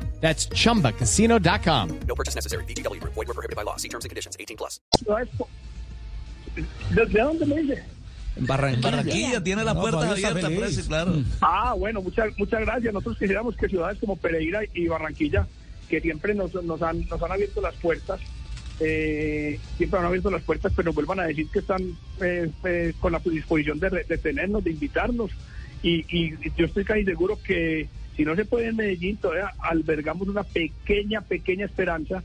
That's 0.21 0.47
chumbacasino.com. 0.49 1.99
No 2.07 2.15
purchase 2.15 2.35
necessary. 2.35 2.63
BGW. 2.65 3.03
Void 3.03 3.27
were 3.27 3.33
prohibited 3.33 3.55
by 3.55 3.63
law. 3.63 3.77
See 3.77 3.89
terms 3.89 4.05
and 4.05 4.09
conditions 4.09 4.37
18 4.39 4.55
plus. 4.55 4.79
¿De 6.91 7.05
dónde 7.05 7.45
me 7.45 7.61
dice? 7.61 7.83
En 8.35 8.45
Barranquilla. 8.45 8.91
Barranquilla 8.91 9.43
tiene 9.43 9.63
las 9.63 9.75
no, 9.75 9.81
puertas 9.81 10.11
abiertas, 10.11 10.51
precio, 10.51 10.83
claro. 10.85 11.23
Ah, 11.41 11.73
bueno, 11.77 12.01
muchas 12.01 12.37
muchas 12.37 12.61
gracias. 12.61 12.93
Nosotros 12.93 13.17
quisiéramos 13.17 13.55
que 13.57 13.67
ciudades 13.67 13.99
como 13.99 14.15
Pereira 14.15 14.61
y 14.73 14.87
Barranquilla, 14.87 15.47
que 15.89 15.99
siempre 15.99 16.33
nos, 16.33 16.53
nos, 16.63 16.81
han, 16.81 17.07
nos 17.09 17.21
han 17.21 17.31
abierto 17.31 17.61
las 17.61 17.75
puertas, 17.75 18.21
eh, 18.79 19.59
siempre 19.77 19.99
han 19.99 20.05
abierto 20.05 20.31
las 20.31 20.43
puertas, 20.43 20.71
pero 20.75 20.93
vuelvan 20.93 21.19
a 21.19 21.23
decir 21.23 21.47
que 21.51 21.59
están 21.59 21.81
eh, 22.21 22.49
eh, 22.63 22.93
con 22.99 23.11
la 23.11 23.19
disposición 23.19 23.79
de, 23.79 23.89
de, 24.07 24.17
tenernos, 24.17 24.63
de 24.63 24.71
invitarnos. 24.71 25.31
Y, 25.83 26.05
y 26.15 26.37
yo 26.55 26.65
estoy 26.67 26.85
casi 26.85 27.03
seguro 27.03 27.39
que 27.43 27.89
si 28.15 28.25
no 28.25 28.35
se 28.35 28.45
puede 28.45 28.67
en 28.67 28.75
Medellín, 28.75 29.17
todavía 29.17 29.51
albergamos 29.59 30.27
una 30.27 30.43
pequeña, 30.43 31.21
pequeña 31.21 31.65
esperanza. 31.65 32.23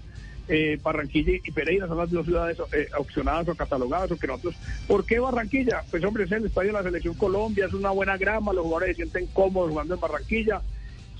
Eh, 0.48 0.78
Barranquilla 0.80 1.32
y 1.44 1.50
Pereira 1.50 1.88
son 1.88 1.98
las 1.98 2.10
dos 2.10 2.24
ciudades 2.24 2.56
eh, 2.72 2.86
opcionadas 2.96 3.48
o 3.48 3.54
catalogadas 3.56 4.12
o 4.12 4.16
que 4.16 4.28
nosotros. 4.28 4.54
¿Por 4.86 5.04
qué 5.04 5.18
Barranquilla? 5.18 5.82
Pues 5.90 6.04
hombre, 6.04 6.24
es 6.24 6.32
el 6.32 6.46
estadio 6.46 6.68
de 6.68 6.74
la 6.74 6.82
Selección 6.84 7.14
Colombia, 7.14 7.66
es 7.66 7.72
una 7.72 7.90
buena 7.90 8.16
grama, 8.16 8.52
los 8.52 8.64
jugadores 8.64 8.96
se 8.96 9.02
sienten 9.02 9.26
cómodos 9.32 9.70
jugando 9.70 9.94
en 9.94 10.00
Barranquilla. 10.00 10.60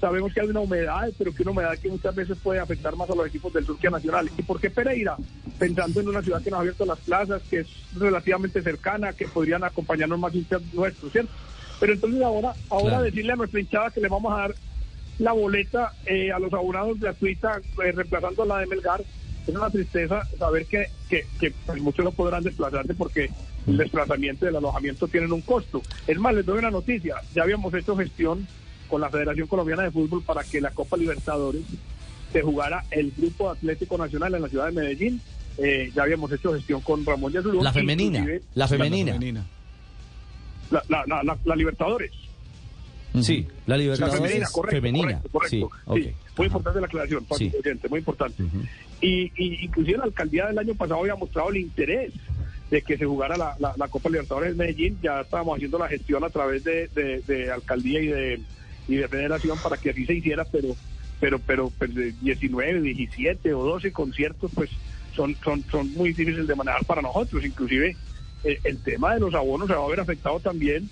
Sabemos 0.01 0.33
que 0.33 0.43
hay 0.43 0.49
una 0.49 0.61
humedad, 0.61 1.11
pero 1.17 1.35
que 1.35 1.43
una 1.43 1.53
humedad 1.53 1.79
que 1.79 1.89
muchas 1.89 2.15
veces 2.15 2.37
puede 2.43 2.61
afectar 2.61 2.95
más 2.97 3.09
a 3.09 3.15
los 3.15 3.27
equipos 3.27 3.53
del 3.53 3.65
sur 3.65 3.79
que 3.79 3.89
a 3.89 3.91
Nacional. 3.91 4.31
¿Y 4.37 4.43
por 4.43 4.61
qué 4.61 4.71
Pereira? 4.71 5.17
Pensando 5.59 6.01
en 6.01 6.09
una 6.09 6.23
ciudad 6.23 6.43
que 6.43 6.51
nos 6.51 6.59
ha 6.59 6.61
abierto 6.61 6.85
las 6.85 6.99
plazas, 7.01 7.43
que 7.49 7.61
es 7.61 7.69
relativamente 7.97 8.63
cercana, 8.63 9.15
que 9.15 9.27
podrían 9.27 9.65
acompañarnos 9.65 10.19
más 10.19 10.35
nuestros, 10.75 11.13
¿cierto? 11.13 11.33
Pero 11.81 11.93
entonces 11.93 12.23
ahora, 12.23 12.55
ahora 12.71 13.03
decirle 13.03 13.33
a 13.33 13.37
nuestra 13.37 13.61
hinchada 13.61 13.91
que 13.91 14.01
le 14.01 14.09
vamos 14.09 14.33
a 14.33 14.39
dar 14.39 14.55
la 15.19 15.33
boleta 15.33 15.93
eh, 16.05 16.31
a 16.33 16.39
los 16.39 16.53
abonados 16.53 17.01
gratuita, 17.01 17.61
eh, 17.85 17.93
reemplazando 17.93 18.43
a 18.43 18.47
la 18.47 18.59
de 18.59 18.67
Melgar, 18.67 19.03
es 19.47 19.55
una 19.55 19.71
tristeza 19.71 20.23
saber 20.39 20.67
que, 20.67 20.87
que, 21.09 21.25
que 21.39 21.53
pues, 21.65 21.81
muchos 21.81 22.05
no 22.05 22.13
podrán 22.13 22.43
desplazarse 22.43 22.95
porque 22.95 23.31
el 23.67 23.77
desplazamiento 23.77 24.45
y 24.45 24.49
el 24.49 24.57
alojamiento 24.57 25.09
tienen 25.09 25.33
un 25.33 25.41
costo. 25.41 25.83
Es 26.07 26.19
más, 26.19 26.35
les 26.35 26.45
doy 26.45 26.59
una 26.59 26.71
noticia, 26.71 27.17
ya 27.35 27.43
habíamos 27.43 27.73
hecho 27.75 27.97
gestión 27.97 28.47
con 28.89 29.01
la 29.01 29.11
Federación 29.11 29.47
Colombiana 29.47 29.83
de 29.83 29.91
Fútbol 29.91 30.23
para 30.23 30.45
que 30.45 30.61
la 30.61 30.71
Copa 30.71 30.97
Libertadores 30.97 31.63
se 32.33 32.43
jugara 32.43 32.85
el 32.91 33.13
Grupo 33.17 33.51
Atlético 33.51 33.99
Nacional 33.99 34.35
en 34.35 34.43
la 34.43 34.49
ciudad 34.49 34.67
de 34.67 34.73
Medellín. 34.73 35.21
Eh, 35.59 35.91
ya 35.95 36.03
habíamos 36.03 36.31
hecho 36.33 36.53
gestión 36.53 36.81
con 36.83 37.05
Ramón 37.05 37.33
Yasurún. 37.33 37.65
La 37.65 37.73
femenina, 37.73 38.27
la 38.55 38.69
femenina. 38.69 39.19
La, 39.19 39.45
la, 40.71 40.83
la, 41.07 41.39
la 41.45 41.57
Libertadores. 41.57 42.13
Sí, 43.23 43.47
la 43.67 43.77
Libertadores 43.79 44.21
La 44.21 44.27
femenina, 44.27 44.47
correcto, 44.53 44.77
femenina. 44.77 45.21
correcto, 45.31 45.31
correcto. 45.31 45.49
Sí, 45.87 46.03
Sí, 46.03 46.11
ok. 46.11 46.37
Muy 46.39 46.47
importante 46.49 46.81
la 46.81 46.87
aclaración, 46.87 47.25
para 47.25 47.39
Sí. 47.39 47.53
oyente, 47.59 47.89
muy 47.89 47.99
importante. 48.01 48.43
y, 49.01 49.33
y 49.37 49.65
inclusive 49.65 49.99
la 49.99 50.05
alcaldía 50.05 50.47
del 50.47 50.59
año 50.59 50.75
pasado 50.75 51.01
había 51.01 51.15
mostrado 51.15 51.49
el 51.51 51.57
interés 51.59 52.13
de 52.71 52.83
que 52.83 52.99
se 52.99 53.07
jugara 53.07 53.37
la, 53.37 53.57
la, 53.59 53.73
la 53.77 53.89
Copa 53.89 54.11
Libertadores 54.11 54.51
de 54.51 54.57
Medellín. 54.65 54.99
Ya 55.03 55.21
estábamos 55.23 55.57
haciendo 55.57 55.79
la 55.79 55.89
gestión 55.89 56.25
a 56.25 56.31
través 56.31 56.65
de, 56.65 56.89
de, 56.89 57.21
de 57.23 57.51
alcaldía 57.51 58.01
y 58.03 58.07
de, 58.09 58.41
y 58.89 58.97
de 58.97 59.09
federación 59.09 59.57
para 59.63 59.77
que 59.79 59.91
así 59.91 60.05
se 60.05 60.15
hiciera, 60.15 60.45
pero 60.45 60.77
pero 61.19 61.39
pero 61.39 61.71
pues, 61.79 61.95
de 61.95 62.13
19, 62.21 62.83
17 62.83 63.55
o 63.55 63.65
12 63.65 63.93
conciertos 63.93 64.51
pues 64.55 64.69
son 65.15 65.35
son 65.43 65.65
son 65.71 65.91
muy 65.95 66.11
difíciles 66.11 66.47
de 66.47 66.55
manejar 66.55 66.85
para 66.85 67.01
nosotros. 67.01 67.43
Inclusive 67.45 67.97
el 68.45 68.79
tema 68.83 69.15
de 69.15 69.21
los 69.21 69.35
abonos 69.35 69.69
se 69.69 69.75
va 69.75 69.85
a 69.85 69.89
ver 69.89 70.01
afectado 70.01 70.39
también 70.41 70.89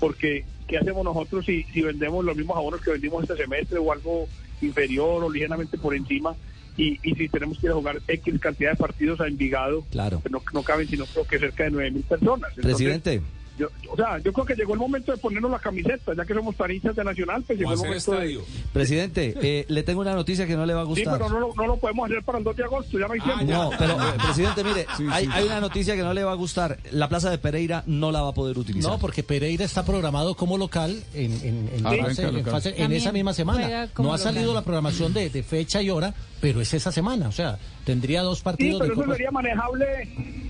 porque 0.00 0.44
¿qué 0.66 0.78
hacemos 0.78 1.04
nosotros 1.04 1.44
si, 1.44 1.62
si 1.72 1.82
vendemos 1.82 2.24
los 2.24 2.36
mismos 2.36 2.56
abonos 2.56 2.80
que 2.80 2.90
vendimos 2.90 3.22
este 3.22 3.36
semestre 3.36 3.78
o 3.78 3.92
algo 3.92 4.26
inferior 4.60 5.22
o 5.22 5.30
ligeramente 5.30 5.78
por 5.78 5.94
encima? 5.94 6.34
Y, 6.76 6.98
y 7.02 7.14
si 7.14 7.28
tenemos 7.30 7.58
que 7.58 7.66
ir 7.66 7.72
a 7.72 7.74
jugar 7.74 8.02
X 8.06 8.34
cantidad 8.38 8.72
de 8.72 8.76
partidos 8.76 9.20
a 9.22 9.26
Envigado, 9.26 9.82
Claro. 9.90 10.20
pues 10.20 10.30
no, 10.30 10.42
no 10.52 10.62
caben 10.62 10.86
sino 10.86 11.06
creo 11.06 11.24
que 11.26 11.38
cerca 11.38 11.64
de 11.64 11.70
9 11.70 11.90
mil 11.90 12.02
personas. 12.02 12.50
Entonces, 12.50 12.62
Presidente. 12.62 13.22
Yo, 13.58 13.68
o 13.90 13.96
sea, 13.96 14.18
yo 14.18 14.32
creo 14.32 14.44
que 14.46 14.54
llegó 14.54 14.74
el 14.74 14.80
momento 14.80 15.12
de 15.12 15.18
ponernos 15.18 15.50
la 15.50 15.58
camiseta, 15.58 16.12
ya 16.14 16.24
que 16.24 16.34
somos 16.34 16.54
taristas 16.56 16.94
de 16.96 17.04
Nacional, 17.04 17.42
pues 17.46 17.58
llegó 17.58 17.72
el 17.72 17.78
momento 17.78 18.12
de... 18.12 18.40
Presidente, 18.72 19.34
eh, 19.40 19.64
le 19.68 19.82
tengo 19.82 20.00
una 20.00 20.14
noticia 20.14 20.46
que 20.46 20.56
no 20.56 20.66
le 20.66 20.74
va 20.74 20.82
a 20.82 20.84
Sí, 20.84 20.90
gustar. 20.90 21.18
pero 21.18 21.28
no, 21.30 21.40
lo- 21.40 21.54
no 21.54 21.66
lo 21.66 21.76
podemos 21.78 22.10
hacer 22.10 22.22
para 22.22 22.38
el 22.38 22.44
2 22.44 22.56
de 22.56 22.64
agosto, 22.64 22.98
ya 22.98 23.06
no 23.06 23.14
hay 23.14 23.20
tiempo. 23.20 23.44
No, 23.44 23.70
pero 23.78 23.94
eh, 23.94 24.12
presidente, 24.24 24.64
mire, 24.64 24.86
Sí, 24.96 25.06
hay, 25.10 25.24
sí. 25.24 25.30
hay 25.32 25.44
una 25.44 25.60
noticia 25.60 25.96
que 25.96 26.02
no 26.02 26.12
le 26.14 26.24
va 26.24 26.32
a 26.32 26.36
gustar. 26.36 26.78
La 26.90 27.08
plaza 27.08 27.30
de 27.30 27.38
Pereira 27.38 27.82
no 27.86 28.12
la 28.12 28.22
va 28.22 28.30
a 28.30 28.34
poder 28.34 28.58
utilizar. 28.58 28.92
No, 28.92 28.98
porque 28.98 29.22
Pereira 29.22 29.64
está 29.64 29.84
programado 29.84 30.34
como 30.36 30.58
local 30.58 31.02
en, 31.14 31.32
en, 31.42 31.70
en, 31.74 31.84
fase- 31.84 32.22
en 32.28 32.34
local. 32.34 32.92
esa 32.92 33.12
misma 33.12 33.32
semana. 33.32 33.88
No 33.98 34.12
ha 34.12 34.18
salido 34.18 34.46
local. 34.46 34.54
la 34.56 34.62
programación 34.62 35.12
de, 35.14 35.30
de 35.30 35.42
fecha 35.42 35.80
y 35.82 35.90
hora, 35.90 36.14
pero 36.40 36.60
es 36.60 36.72
esa 36.74 36.92
semana. 36.92 37.28
O 37.28 37.32
sea, 37.32 37.58
tendría 37.86 38.20
dos 38.22 38.38
Sí, 38.38 38.44
partidos 38.44 38.80
pero 38.82 38.88
de 38.88 38.92
eso 38.92 39.02
Copa- 39.02 39.14
sería 39.14 39.30
manejable, 39.30 39.86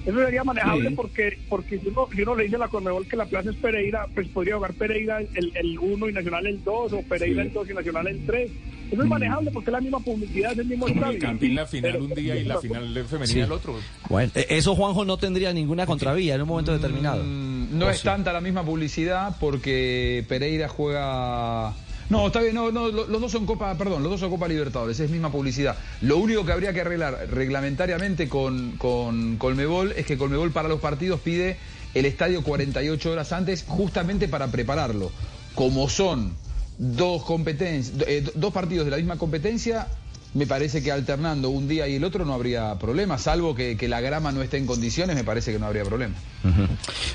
eso 0.07 0.19
sería 0.25 0.43
manejable 0.43 0.89
Sí. 0.89 0.95
porque 0.97 1.39
porque 1.49 1.79
si 1.79 1.89
uno, 1.89 2.09
si 2.13 2.23
uno 2.23 2.35
le 2.35 2.45
dice 2.45 2.57
a 2.57 2.61
la 2.61 2.69
Conmebol 2.69 3.07
que 3.07 3.17
la 3.17 3.27
plaza 3.27 3.51
es 3.51 3.57
Pereira, 3.57 4.07
pues 4.15 4.27
podría 4.29 4.57
jugar 4.57 4.73
Pereira 4.75 5.21
el, 5.21 5.53
el 5.55 5.79
1 5.79 6.09
y 6.09 6.13
Nacional 6.13 6.47
el 6.47 6.65
2, 6.65 6.93
o 6.95 7.03
Pereira 7.03 7.43
el 7.43 7.53
2 7.53 7.71
y 7.71 7.75
Nacional 7.75 8.07
el 8.09 8.27
3. 8.27 8.51
Eso 8.91 9.03
es 9.03 9.09
manejable 9.09 9.51
porque 9.51 9.71
es 9.71 9.73
la 9.73 9.81
misma 9.81 9.99
publicidad, 10.01 10.53
es 10.53 10.59
el 10.59 10.67
mismo 10.67 10.87
Como 10.87 11.07
el. 11.07 11.19
Campín 11.19 11.55
la 11.57 11.67
final 11.67 11.93
Pero- 11.93 12.05
un 12.05 12.15
día 12.15 12.37
y 12.37 12.45
la 12.45 12.59
final 12.61 13.05
femenina 13.05 13.27
Sí. 13.27 13.41
el 13.41 13.53
otro. 13.53 13.75
Bueno, 14.09 14.31
eh, 14.35 14.47
eso 14.51 14.75
Juanjo 14.77 15.05
no 15.05 15.17
tendría 15.19 15.53
ninguna 15.53 15.87
contravía 15.87 16.37
en 16.37 16.43
un 16.43 16.49
momento 16.49 16.73
determinado. 16.73 17.23
Mm, 17.25 17.79
No 17.79 17.87
¿O 17.87 17.91
es 17.91 17.99
sí? 17.99 18.05
tanta 18.05 18.33
la 18.33 18.41
misma 18.41 18.65
publicidad 18.65 19.37
porque 19.41 20.25
Pereira 20.29 20.69
juega. 20.69 21.75
No, 22.09 22.27
está 22.29 22.41
bien, 22.41 22.55
no, 22.55 22.71
no, 22.71 22.89
lo- 22.89 23.07
los 23.07 23.21
dos 23.21 23.33
son 23.33 23.47
Copa, 23.47 23.75
perdón, 23.77 24.03
los 24.03 24.11
dos 24.13 24.21
son 24.21 24.31
Copa 24.31 24.47
Libertadores, 24.47 24.99
es 25.01 25.11
misma 25.11 25.31
publicidad. 25.33 25.77
Lo 26.03 26.19
único 26.19 26.45
que 26.47 26.53
habría 26.53 26.73
que 26.73 26.81
arreglar 26.83 27.27
reglamentariamente 27.31 28.29
con, 28.29 28.73
con 28.79 29.37
Colmebol 29.39 29.93
es 29.97 30.07
que 30.07 30.17
Colmebol 30.17 30.53
para 30.53 30.69
los 30.69 30.81
partidos 30.81 31.21
pide 31.21 31.57
el 31.95 32.07
estadio 32.07 32.43
48 32.45 33.11
horas 33.11 33.33
antes 33.33 33.65
justamente 33.67 34.29
para 34.29 34.49
prepararlo. 34.49 35.11
Como 35.55 35.89
son 35.89 36.33
dos 36.79 37.25
competencias, 37.25 37.97
dos 38.35 38.53
partidos 38.53 38.85
de 38.85 38.91
la 38.91 38.99
misma 38.99 39.17
competencia, 39.17 39.89
me 40.35 40.47
parece 40.47 40.83
que 40.83 40.93
alternando 40.93 41.49
un 41.49 41.67
día 41.67 41.89
y 41.89 41.95
el 41.97 42.05
otro 42.05 42.25
no 42.27 42.35
habría 42.35 42.75
problema, 42.79 43.17
salvo 43.17 43.55
que, 43.55 43.77
que 43.79 43.89
la 43.89 44.03
grama 44.03 44.31
no 44.33 44.43
esté 44.43 44.59
en 44.59 44.67
condiciones, 44.67 45.17
me 45.17 45.25
parece 45.25 45.51
que 45.53 45.59
no 45.59 45.65
habría 45.67 45.85
problema. 45.85 46.15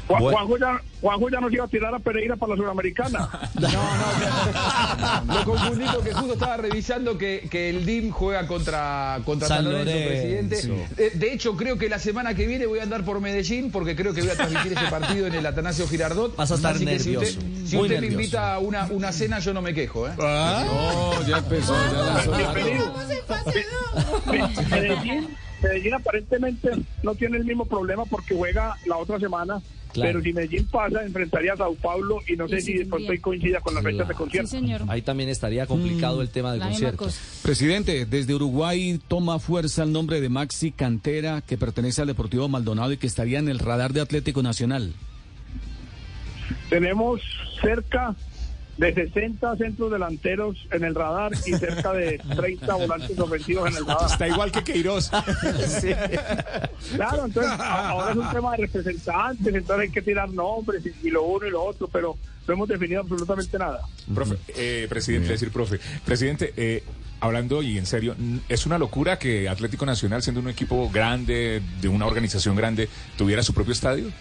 Juan- 0.07 0.33
ya, 0.59 0.81
Juanjo 1.01 1.29
ya 1.29 1.39
nos 1.41 1.51
iba 1.51 1.65
a 1.65 1.67
tirar 1.67 1.93
a 1.95 1.99
Pereira 1.99 2.35
para 2.35 2.51
la 2.51 2.57
Sudamericana. 2.57 3.27
Lo 5.27 5.43
confundí 5.45 5.85
porque 5.93 6.13
justo 6.13 6.33
estaba 6.33 6.57
revisando 6.57 7.17
que, 7.17 7.47
que 7.49 7.69
el 7.69 7.85
DIM 7.85 8.11
juega 8.11 8.45
contra, 8.47 9.19
contra 9.25 9.47
San, 9.47 9.63
San 9.63 9.65
Lorenzo, 9.73 9.91
Lorenzo. 9.91 10.09
presidente. 10.09 10.85
Eh, 10.97 11.11
De 11.15 11.33
hecho, 11.33 11.57
creo 11.57 11.77
que 11.77 11.89
la 11.89 11.97
semana 11.99 12.33
que 12.35 12.45
viene 12.45 12.65
voy 12.67 12.79
a 12.79 12.83
andar 12.83 13.03
por 13.03 13.19
Medellín 13.19 13.71
porque 13.71 13.95
creo 13.95 14.13
que 14.13 14.21
voy 14.21 14.29
a 14.29 14.35
transmitir 14.35 14.73
ese 14.73 14.85
partido 14.91 15.25
en 15.27 15.33
el 15.33 15.45
Atanasio 15.45 15.87
Girardot. 15.87 16.35
Vas 16.35 16.51
a 16.51 16.55
estar 16.55 16.75
Así 16.75 16.85
que 16.85 16.99
si 16.99 17.09
nervioso, 17.11 17.39
usted, 17.39 17.65
si 17.65 17.75
muy 17.75 17.83
usted 17.85 17.95
me 17.95 18.01
nervioso. 18.01 18.13
invita 18.21 18.53
a 18.53 18.59
una, 18.59 18.85
una 18.91 19.11
cena, 19.11 19.39
yo 19.39 19.53
no 19.53 19.61
me 19.61 19.73
quejo. 19.73 20.07
¿eh? 20.07 20.11
No, 20.17 21.27
ya 21.27 21.37
empezó, 21.39 21.75
ya. 21.91 22.37
Bienvenido. 22.37 22.93
Medellín, 24.69 25.29
Medellín 25.61 25.93
aparentemente 25.93 26.69
no 27.03 27.15
tiene 27.15 27.37
el 27.37 27.45
mismo 27.45 27.65
problema 27.65 28.05
porque 28.05 28.35
juega 28.35 28.75
la 28.85 28.97
otra 28.97 29.19
semana. 29.19 29.61
Claro. 29.93 30.09
Pero 30.09 30.23
si 30.23 30.31
Medellín 30.31 30.67
pasa, 30.67 31.03
enfrentaría 31.03 31.51
a 31.51 31.57
Sao 31.57 31.75
Paulo 31.75 32.19
y 32.25 32.37
no 32.37 32.47
sé 32.47 32.61
Sí, 32.61 32.71
si 32.71 32.77
después 32.77 33.03
hoy 33.09 33.19
coincida 33.19 33.59
con 33.59 33.73
las 33.75 33.83
fechas 33.83 34.07
de 34.07 34.13
Sí, 34.13 34.17
concierto. 34.17 34.49
señor. 34.49 34.81
Ahí 34.87 35.01
también 35.01 35.27
estaría 35.29 35.65
complicado 35.65 36.21
el 36.21 36.29
tema 36.29 36.53
del 36.53 36.61
concierto. 36.61 37.07
Presidente, 37.43 38.05
desde 38.05 38.33
Uruguay 38.33 39.01
toma 39.09 39.37
fuerza 39.39 39.83
el 39.83 39.91
nombre 39.91 40.21
de 40.21 40.29
Maxi 40.29 40.71
Cantera, 40.71 41.41
que 41.41 41.57
pertenece 41.57 41.99
al 42.01 42.07
Deportivo 42.07 42.47
Maldonado 42.47 42.93
y 42.93 42.97
que 42.97 43.07
estaría 43.07 43.39
en 43.39 43.49
el 43.49 43.59
radar 43.59 43.91
de 43.91 43.99
Atlético 43.99 44.41
Nacional. 44.41 44.93
Tenemos 46.69 47.19
cerca 47.61 48.15
de 48.77 48.93
60 48.93 49.57
centros 49.57 49.91
delanteros 49.91 50.67
en 50.71 50.83
el 50.83 50.95
radar 50.95 51.33
y 51.45 51.53
cerca 51.53 51.93
de 51.93 52.19
30 52.35 52.75
volantes 52.75 53.19
ofensivos 53.19 53.69
en 53.69 53.77
el 53.77 53.85
radar. 53.85 54.11
Está 54.11 54.27
igual 54.27 54.51
que 54.51 54.63
Queiroz. 54.63 55.11
Claro, 56.95 57.25
entonces 57.25 57.51
ahora 57.59 58.11
es 58.11 58.17
un 58.17 58.29
tema 58.31 58.51
de 58.51 58.57
representantes, 58.57 59.53
entonces 59.53 59.87
hay 59.87 59.91
que 59.91 60.01
tirar 60.01 60.29
nombres 60.29 60.83
y, 60.85 61.07
y 61.07 61.11
lo 61.11 61.23
uno 61.23 61.47
y 61.47 61.51
lo 61.51 61.63
otro, 61.63 61.87
pero 61.87 62.17
no 62.47 62.53
hemos 62.53 62.67
definido 62.67 63.01
absolutamente 63.01 63.57
nada. 63.57 63.81
Profe, 64.13 64.37
eh, 64.55 64.87
presidente, 64.89 65.29
decir 65.29 65.51
profe. 65.51 65.79
Presidente, 66.05 66.53
eh, 66.57 66.83
hablando 67.19 67.61
y 67.61 67.77
en 67.77 67.85
serio, 67.85 68.15
es 68.49 68.65
una 68.65 68.77
locura 68.77 69.19
que 69.19 69.47
Atlético 69.47 69.85
Nacional, 69.85 70.23
siendo 70.23 70.41
un 70.41 70.49
equipo 70.49 70.89
grande, 70.89 71.61
de 71.81 71.87
una 71.87 72.05
organización 72.05 72.55
grande, 72.55 72.89
tuviera 73.17 73.43
su 73.43 73.53
propio 73.53 73.73
estadio. 73.73 74.11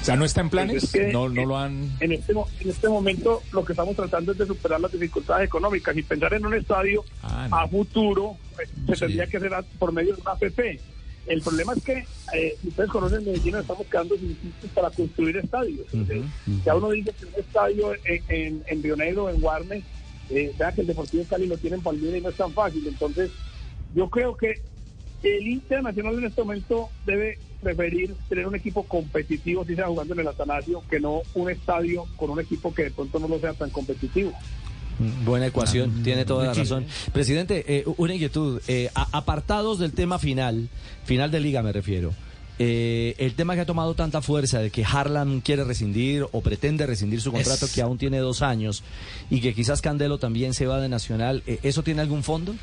O 0.00 0.04
sea, 0.04 0.16
¿no 0.16 0.24
está 0.24 0.40
en 0.40 0.48
planes? 0.50 0.84
Es 0.84 0.92
que, 0.92 1.12
no, 1.12 1.28
no 1.28 1.44
lo 1.44 1.58
han... 1.58 1.90
En 2.00 2.12
este, 2.12 2.32
en 2.32 2.70
este 2.70 2.88
momento 2.88 3.42
lo 3.52 3.64
que 3.64 3.74
estamos 3.74 3.94
tratando 3.94 4.32
es 4.32 4.38
de 4.38 4.46
superar 4.46 4.80
las 4.80 4.92
dificultades 4.92 5.46
económicas 5.46 5.96
y 5.96 6.02
pensar 6.02 6.32
en 6.34 6.46
un 6.46 6.54
estadio 6.54 7.04
Ah, 7.22 7.46
no. 7.50 7.56
a 7.56 7.68
futuro 7.68 8.36
eh, 8.58 8.66
se 8.94 9.06
tendría 9.06 9.26
que 9.26 9.36
hacer 9.36 9.52
por 9.78 9.92
medio 9.92 10.14
de 10.16 10.22
una 10.22 10.32
APP. 10.32 10.80
El 11.26 11.42
problema 11.42 11.74
es 11.74 11.84
que, 11.84 12.04
eh, 12.32 12.56
si 12.62 12.68
ustedes 12.68 12.88
conocen 12.90 13.24
Medellín, 13.24 13.52
nos 13.52 13.60
estamos 13.60 13.86
quedando 13.86 14.16
sin 14.16 14.28
sitios 14.28 14.72
para 14.74 14.90
construir 14.90 15.36
estadios. 15.36 15.86
Ya 16.64 16.74
uno 16.74 16.90
dice 16.90 17.12
que 17.18 17.26
un 17.26 17.34
estadio 17.38 17.92
en, 18.04 18.22
en, 18.28 18.62
en 18.66 18.82
Río 18.82 18.96
Negro, 18.96 19.28
en 19.28 19.40
Guarne, 19.40 19.82
eh, 20.30 20.52
vea 20.58 20.72
que 20.72 20.80
el 20.80 20.86
Deportivo 20.86 21.24
Cali 21.28 21.46
lo 21.46 21.58
tiene 21.58 21.76
en 21.76 21.82
Palmira 21.82 22.16
y 22.16 22.20
no 22.22 22.30
es 22.30 22.36
tan 22.36 22.52
fácil. 22.52 22.84
Entonces, 22.88 23.30
yo 23.94 24.08
creo 24.08 24.34
que 24.36 24.60
el 25.22 25.46
Internacional 25.46 26.14
en 26.18 26.24
este 26.26 26.42
momento 26.42 26.88
debe 27.06 27.38
preferir 27.62 28.14
tener 28.28 28.46
un 28.46 28.54
equipo 28.54 28.84
competitivo, 28.84 29.64
si 29.64 29.74
sea 29.74 29.86
jugando 29.86 30.14
en 30.14 30.20
el 30.20 30.28
Atanasio, 30.28 30.82
que 30.88 30.98
no 31.00 31.22
un 31.34 31.50
estadio 31.50 32.06
con 32.16 32.30
un 32.30 32.40
equipo 32.40 32.72
que 32.72 32.84
de 32.84 32.90
pronto 32.90 33.18
no 33.18 33.28
lo 33.28 33.38
sea 33.38 33.52
tan 33.52 33.70
competitivo. 33.70 34.32
Buena 35.24 35.46
ecuación, 35.46 36.02
tiene 36.02 36.24
toda 36.26 36.46
la 36.46 36.54
razón. 36.54 36.84
Presidente, 37.12 37.64
eh, 37.66 37.84
una 37.96 38.14
inquietud. 38.14 38.60
eh, 38.68 38.90
a- 38.94 39.08
apartados 39.16 39.78
del 39.78 39.92
tema 39.92 40.18
final, 40.18 40.68
final 41.04 41.30
de 41.30 41.40
liga 41.40 41.62
me 41.62 41.72
refiero. 41.72 42.12
eh, 42.62 43.14
el 43.16 43.32
tema 43.32 43.54
que 43.54 43.62
ha 43.62 43.64
tomado 43.66 43.94
tanta 43.94 44.20
fuerza 44.20 44.58
de 44.58 44.68
que 44.70 44.84
Harlan 44.84 45.40
quiere 45.40 45.64
rescindir 45.64 46.26
o 46.30 46.42
pretende 46.42 46.84
rescindir 46.86 47.22
su 47.22 47.32
contrato 47.32 47.64
Es- 47.64 47.72
que 47.72 47.80
aún 47.80 47.96
tiene 47.96 48.18
dos 48.18 48.42
años 48.42 48.82
y 49.30 49.40
que 49.40 49.54
quizás 49.54 49.80
Candelo 49.80 50.18
también 50.18 50.52
se 50.52 50.66
va 50.66 50.78
de 50.78 50.90
Nacional, 50.90 51.42
eh, 51.46 51.58
¿eso 51.62 51.82
tiene 51.82 52.02
algún 52.02 52.22
fondo? 52.22 52.54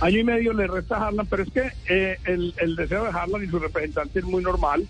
Año 0.00 0.18
y 0.18 0.24
medio 0.24 0.52
le 0.52 0.66
resta 0.66 0.96
a 0.96 1.06
Harlan, 1.06 1.26
pero 1.26 1.42
es 1.42 1.50
que 1.50 1.72
eh, 1.88 2.18
el, 2.24 2.76
deseo 2.76 3.04
de 3.04 3.10
Harlan 3.10 3.44
y 3.44 3.46
su 3.46 3.58
representante 3.58 4.18
es 4.18 4.24
muy 4.24 4.42
normal. 4.42 4.86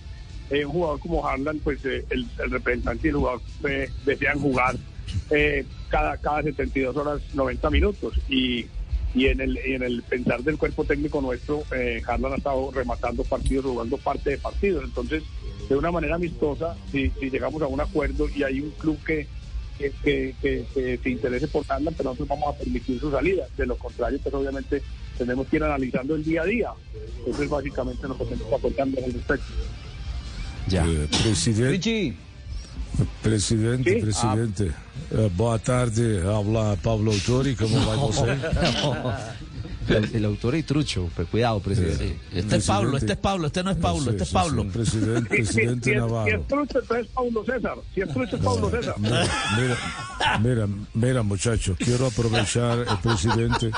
Eh, 0.50 0.64
un 0.64 0.72
jugador 0.72 1.00
como 1.00 1.26
Harlan, 1.26 1.58
pues 1.60 1.84
eh, 1.84 2.04
el, 2.10 2.28
representante 2.50 3.06
y 3.06 3.10
el 3.10 3.16
jugador 3.16 3.40
eh, 3.68 3.90
desean 4.04 4.40
jugar 4.40 4.76
eh, 5.30 5.64
cada, 5.88 6.16
cada 6.16 6.42
72 6.42 6.96
horas 6.96 7.20
90 7.34 7.70
minutos. 7.70 8.14
Y, 8.28 8.66
y 9.14 9.26
en 9.26 9.40
el, 9.40 9.56
en 9.58 9.82
el 9.82 10.02
pensar 10.02 10.42
del 10.42 10.58
cuerpo 10.58 10.84
técnico 10.84 11.20
nuestro, 11.20 11.62
eh, 11.74 12.02
Harlan 12.06 12.32
ha 12.32 12.36
estado 12.36 12.70
rematando 12.70 13.24
partidos, 13.24 13.64
jugando 13.64 13.96
parte 13.98 14.30
de 14.30 14.38
partidos. 14.38 14.84
Entonces, 14.84 15.22
de 15.68 15.76
una 15.76 15.90
manera 15.90 16.16
amistosa, 16.16 16.76
si 16.92 17.10
llegamos 17.20 17.62
a 17.62 17.66
un 17.66 17.80
acuerdo 17.80 18.28
y 18.28 18.42
hay 18.42 18.60
un 18.60 18.70
club 18.72 18.98
que, 19.04 19.26
que, 19.78 19.92
que, 20.02 20.34
que- 20.40 20.64
que 20.72 20.98
se 21.02 21.10
interese 21.10 21.48
por 21.48 21.64
Harlan, 21.68 21.94
pero 21.94 22.10
nosotros 22.10 22.28
vamos 22.28 22.54
a 22.54 22.58
permitir 22.58 22.98
su 23.00 23.10
salida. 23.10 23.44
De 23.56 23.66
lo 23.66 23.76
contrario, 23.76 24.18
pues 24.22 24.34
obviamente 24.34 24.82
tenemos 25.18 25.46
que 25.48 25.56
ir 25.56 25.64
analizando 25.64 26.14
el 26.14 26.24
día 26.24 26.42
a 26.42 26.46
día. 26.46 26.70
Eso 27.26 27.42
es 27.42 27.48
básicamente 27.50 28.06
lo 28.08 28.16
que 28.18 28.24
tenemos 28.24 28.48
que 28.48 28.54
aportar 28.54 28.86
al 28.86 29.12
respecto. 29.12 29.46
Ya. 30.68 30.84
Eh, 30.86 31.08
presidente. 31.22 31.70
Richie, 31.70 32.14
Presidente, 33.22 33.94
Sí. 33.94 34.00
presidente. 34.00 34.70
Eh, 35.10 35.30
boa 35.36 35.58
tarde, 35.58 36.22
habla 36.26 36.76
Pablo 36.82 37.12
Autori, 37.12 37.54
¿cómo 37.54 37.76
va 37.86 38.04
usted? 38.06 38.38
El, 39.88 40.11
el 40.14 40.25
autor 40.25 40.55
y 40.57 40.62
trucho, 40.62 41.09
pues 41.14 41.29
cuidado, 41.29 41.61
presidente. 41.61 42.18
Este 42.33 42.57
es 42.57 42.66
Pablo, 42.66 42.96
este 42.96 43.12
es 43.12 43.18
Pablo, 43.18 43.46
este 43.46 43.62
no 43.62 43.70
es 43.70 43.77
Pablo, 43.77 44.11
este 44.11 44.25
es 44.25 44.31
Pablo. 44.31 44.66
Presidente, 44.68 45.37
Si, 45.37 45.44
si- 45.46 45.53
presidente 45.55 45.85
si 45.85 45.90
es, 45.90 45.96
si 45.96 46.01
Navarro. 46.01 46.40
es 46.40 46.46
trucho, 46.49 46.79
entonces 46.81 47.07
es 47.07 47.12
Paulo 47.12 47.44
César. 47.44 47.75
Si 47.94 48.01
es 48.01 48.09
trucho, 48.12 48.37
es 48.37 48.42
Paulo 48.42 48.70
César. 48.70 48.94
Mira, 48.99 49.27
mira, 49.59 49.77
mira, 50.40 50.68
mira, 50.94 51.22
muchacho, 51.22 51.77
quiero 51.79 52.07
aprovechar 52.07 52.79
el 52.81 52.99
presidente 53.03 53.70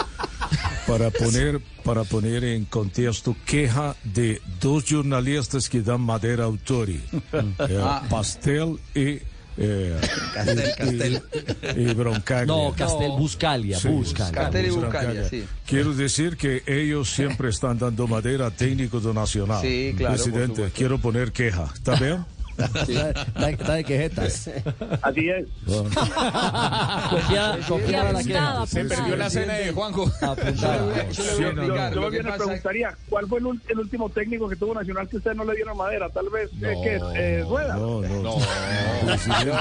para 0.87 1.11
poner, 1.11 1.61
para 1.85 2.05
poner 2.05 2.45
en 2.45 2.65
contexto 2.65 3.37
queja 3.45 3.95
de 4.05 4.41
dos 4.61 4.85
jornalistas 4.89 5.69
que 5.69 5.83
dan 5.83 6.01
madera 6.01 6.45
a 6.45 6.47
Autori, 6.47 7.01
eh, 7.33 7.85
Pastel 8.09 8.79
y... 8.95 9.19
Eh, 9.61 9.97
Castel, 10.35 10.59
y- 10.59 10.77
Castel. 10.77 11.23
y, 11.77 11.81
y 11.81 11.95
Broncaglia. 11.95 12.47
No, 12.47 12.73
Castel 12.77 13.11
Buscalia, 13.19 13.79
Sí, 13.79 13.89
Buscalia. 13.89 14.33
Castel 14.33 14.67
y 14.67 14.71
Buscalia. 14.71 15.21
Buscalia, 15.23 15.29
sí. 15.29 15.45
Quiero 15.67 15.95
decir 15.95 16.37
que 16.37 16.63
ellos 16.67 17.11
siempre 17.11 17.49
están 17.51 17.77
dando 17.79 18.07
madera 18.07 18.47
a 18.47 18.51
técnicos 18.51 19.03
do 19.03 19.13
Nacional. 19.13 19.61
Sí, 19.61 19.95
claro, 19.97 20.15
Presidente, 20.15 20.71
quiero 20.75 20.99
poner 20.99 21.33
queja. 21.33 21.71
¿Está 21.75 21.97
bien? 21.97 22.25
Está, 22.59 23.75
de 23.75 23.85
quejetas. 23.85 24.51
Así 25.03 25.29
es. 25.29 25.47
Copiada, 27.09 27.59
copiada 27.67 28.13
la 28.13 28.25
queja. 28.25 28.67
Se 28.67 28.85
perdió 28.85 29.17
la 29.17 29.31
cena 29.31 29.55
de 29.55 29.73
Juanjo. 29.73 30.11
Yo 31.39 31.53
no, 31.53 32.11
que 32.11 32.19
es 32.19 32.27
preguntaría, 32.27 32.97
¿cuál 33.09 33.27
fue 33.27 33.39
el, 33.39 33.79
último 33.79 34.11
técnico 34.11 34.49
que 34.49 34.57
tuvo 34.57 34.75
Nacional 34.75 35.09
que 35.09 35.19
ustedes 35.19 35.37
no 35.37 35.45
le 35.45 35.55
dieron 35.55 35.77
madera? 35.77 36.09
Tal 36.11 36.29
vez, 36.31 36.51
eh, 36.63 36.75
¿qué? 36.83 37.01
Eh, 37.15 37.45
Rueda. 37.49 37.77
No, 37.77 38.01
no, 38.03 38.37
Presidente, 39.05 39.55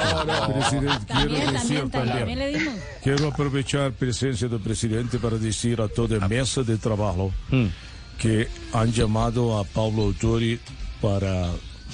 presidente, 0.53 1.13
quiero 1.13 1.51
decir 1.51 1.89
también. 1.89 2.81
Quiero 3.03 3.27
aprovechar 3.27 3.91
presencia 3.91 4.47
del 4.47 4.59
presidente 4.59 5.19
para 5.19 5.37
decir 5.37 5.81
a 5.81 5.87
toda 5.87 6.27
mesa 6.27 6.63
de 6.63 6.77
trabajo 6.77 7.31
que 8.17 8.47
han 8.73 8.91
llamado 8.91 9.57
a 9.59 9.63
Pablo 9.63 10.03
Autori 10.03 10.59
para 11.01 11.51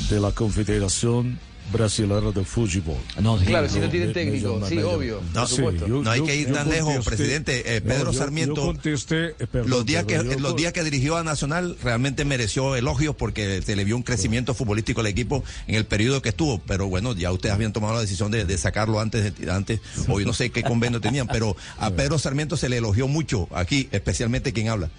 de 0.09 0.19
la 0.19 0.31
Confederación 0.31 1.39
Brasileña 1.71 2.31
de 2.31 2.43
Fútbol. 2.43 2.97
No, 3.21 3.39
sí, 3.39 3.45
Claro, 3.45 3.69
si 3.69 3.79
no 3.79 3.89
tienen 3.89 4.11
técnico, 4.11 4.61
sí, 4.67 4.75
me 4.75 4.83
obvio, 4.83 5.21
No, 5.33 5.47
por 5.47 5.47
Sí, 5.49 5.61
yo- 5.87 6.03
No 6.03 6.11
hay 6.11 6.19
yo- 6.19 6.25
que 6.25 6.35
ir 6.35 6.51
tan 6.51 6.69
lejos, 6.69 7.05
presidente. 7.05 7.77
Eh, 7.77 7.81
No, 7.81 7.87
Pedro 7.93 8.11
yo- 8.11 8.17
Sarmiento. 8.19 8.55
Yo 8.55 8.65
contesté, 8.67 9.27
eh, 9.29 9.47
perdón, 9.49 9.69
Los 9.69 9.85
días, 9.85 10.03
que, 10.03 10.21
los 10.21 10.55
días 10.57 10.73
que 10.73 10.83
dirigió 10.83 11.15
a 11.15 11.23
Nacional 11.23 11.77
realmente 11.81 12.25
mereció 12.25 12.75
elogios 12.75 13.15
porque 13.15 13.61
se 13.61 13.77
le 13.77 13.85
vio 13.85 13.95
un 13.95 14.03
crecimiento 14.03 14.53
futbolístico 14.53 14.99
al 14.99 15.07
equipo 15.07 15.41
en 15.67 15.75
el 15.75 15.85
periodo 15.85 16.21
que 16.21 16.29
estuvo. 16.29 16.59
Pero 16.59 16.87
bueno, 16.89 17.15
ya 17.15 17.31
ustedes 17.31 17.55
habían 17.55 17.71
tomado 17.71 17.93
la 17.93 18.01
decisión 18.01 18.29
de, 18.29 18.43
de 18.43 18.57
sacarlo 18.57 18.99
antes, 18.99 19.33
de, 19.39 19.49
antes, 19.49 19.79
o 20.09 20.19
yo 20.19 20.25
no 20.25 20.33
sé 20.33 20.49
qué 20.51 20.63
convenio 20.63 20.99
tenían, 20.99 21.27
pero 21.27 21.55
a 21.77 21.89
Pedro 21.95 22.19
Sarmiento 22.19 22.57
se 22.57 22.67
le 22.67 22.77
elogió 22.77 23.07
mucho 23.07 23.47
aquí, 23.55 23.87
especialmente 23.93 24.51
quien 24.51 24.67
habla. 24.67 24.89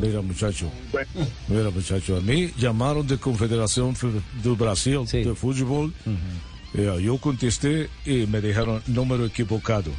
Mira, 0.00 0.20
muchacho. 0.22 0.70
Bueno, 0.90 1.08
Mira, 1.48 1.70
muchacho, 1.70 2.16
a 2.16 2.20
mí 2.20 2.50
llamaron 2.58 3.06
de 3.06 3.18
Confederación 3.18 3.94
do 4.42 4.56
Brasil 4.56 5.00
Sí. 5.06 5.22
de 5.24 5.34
Fútbol. 5.34 5.92
Eh, 6.74 6.88
yo 7.04 7.18
contesté 7.18 7.90
y 8.06 8.26
me 8.26 8.40
dejaron 8.40 8.82
número 8.86 9.26
equivocado. 9.26 9.90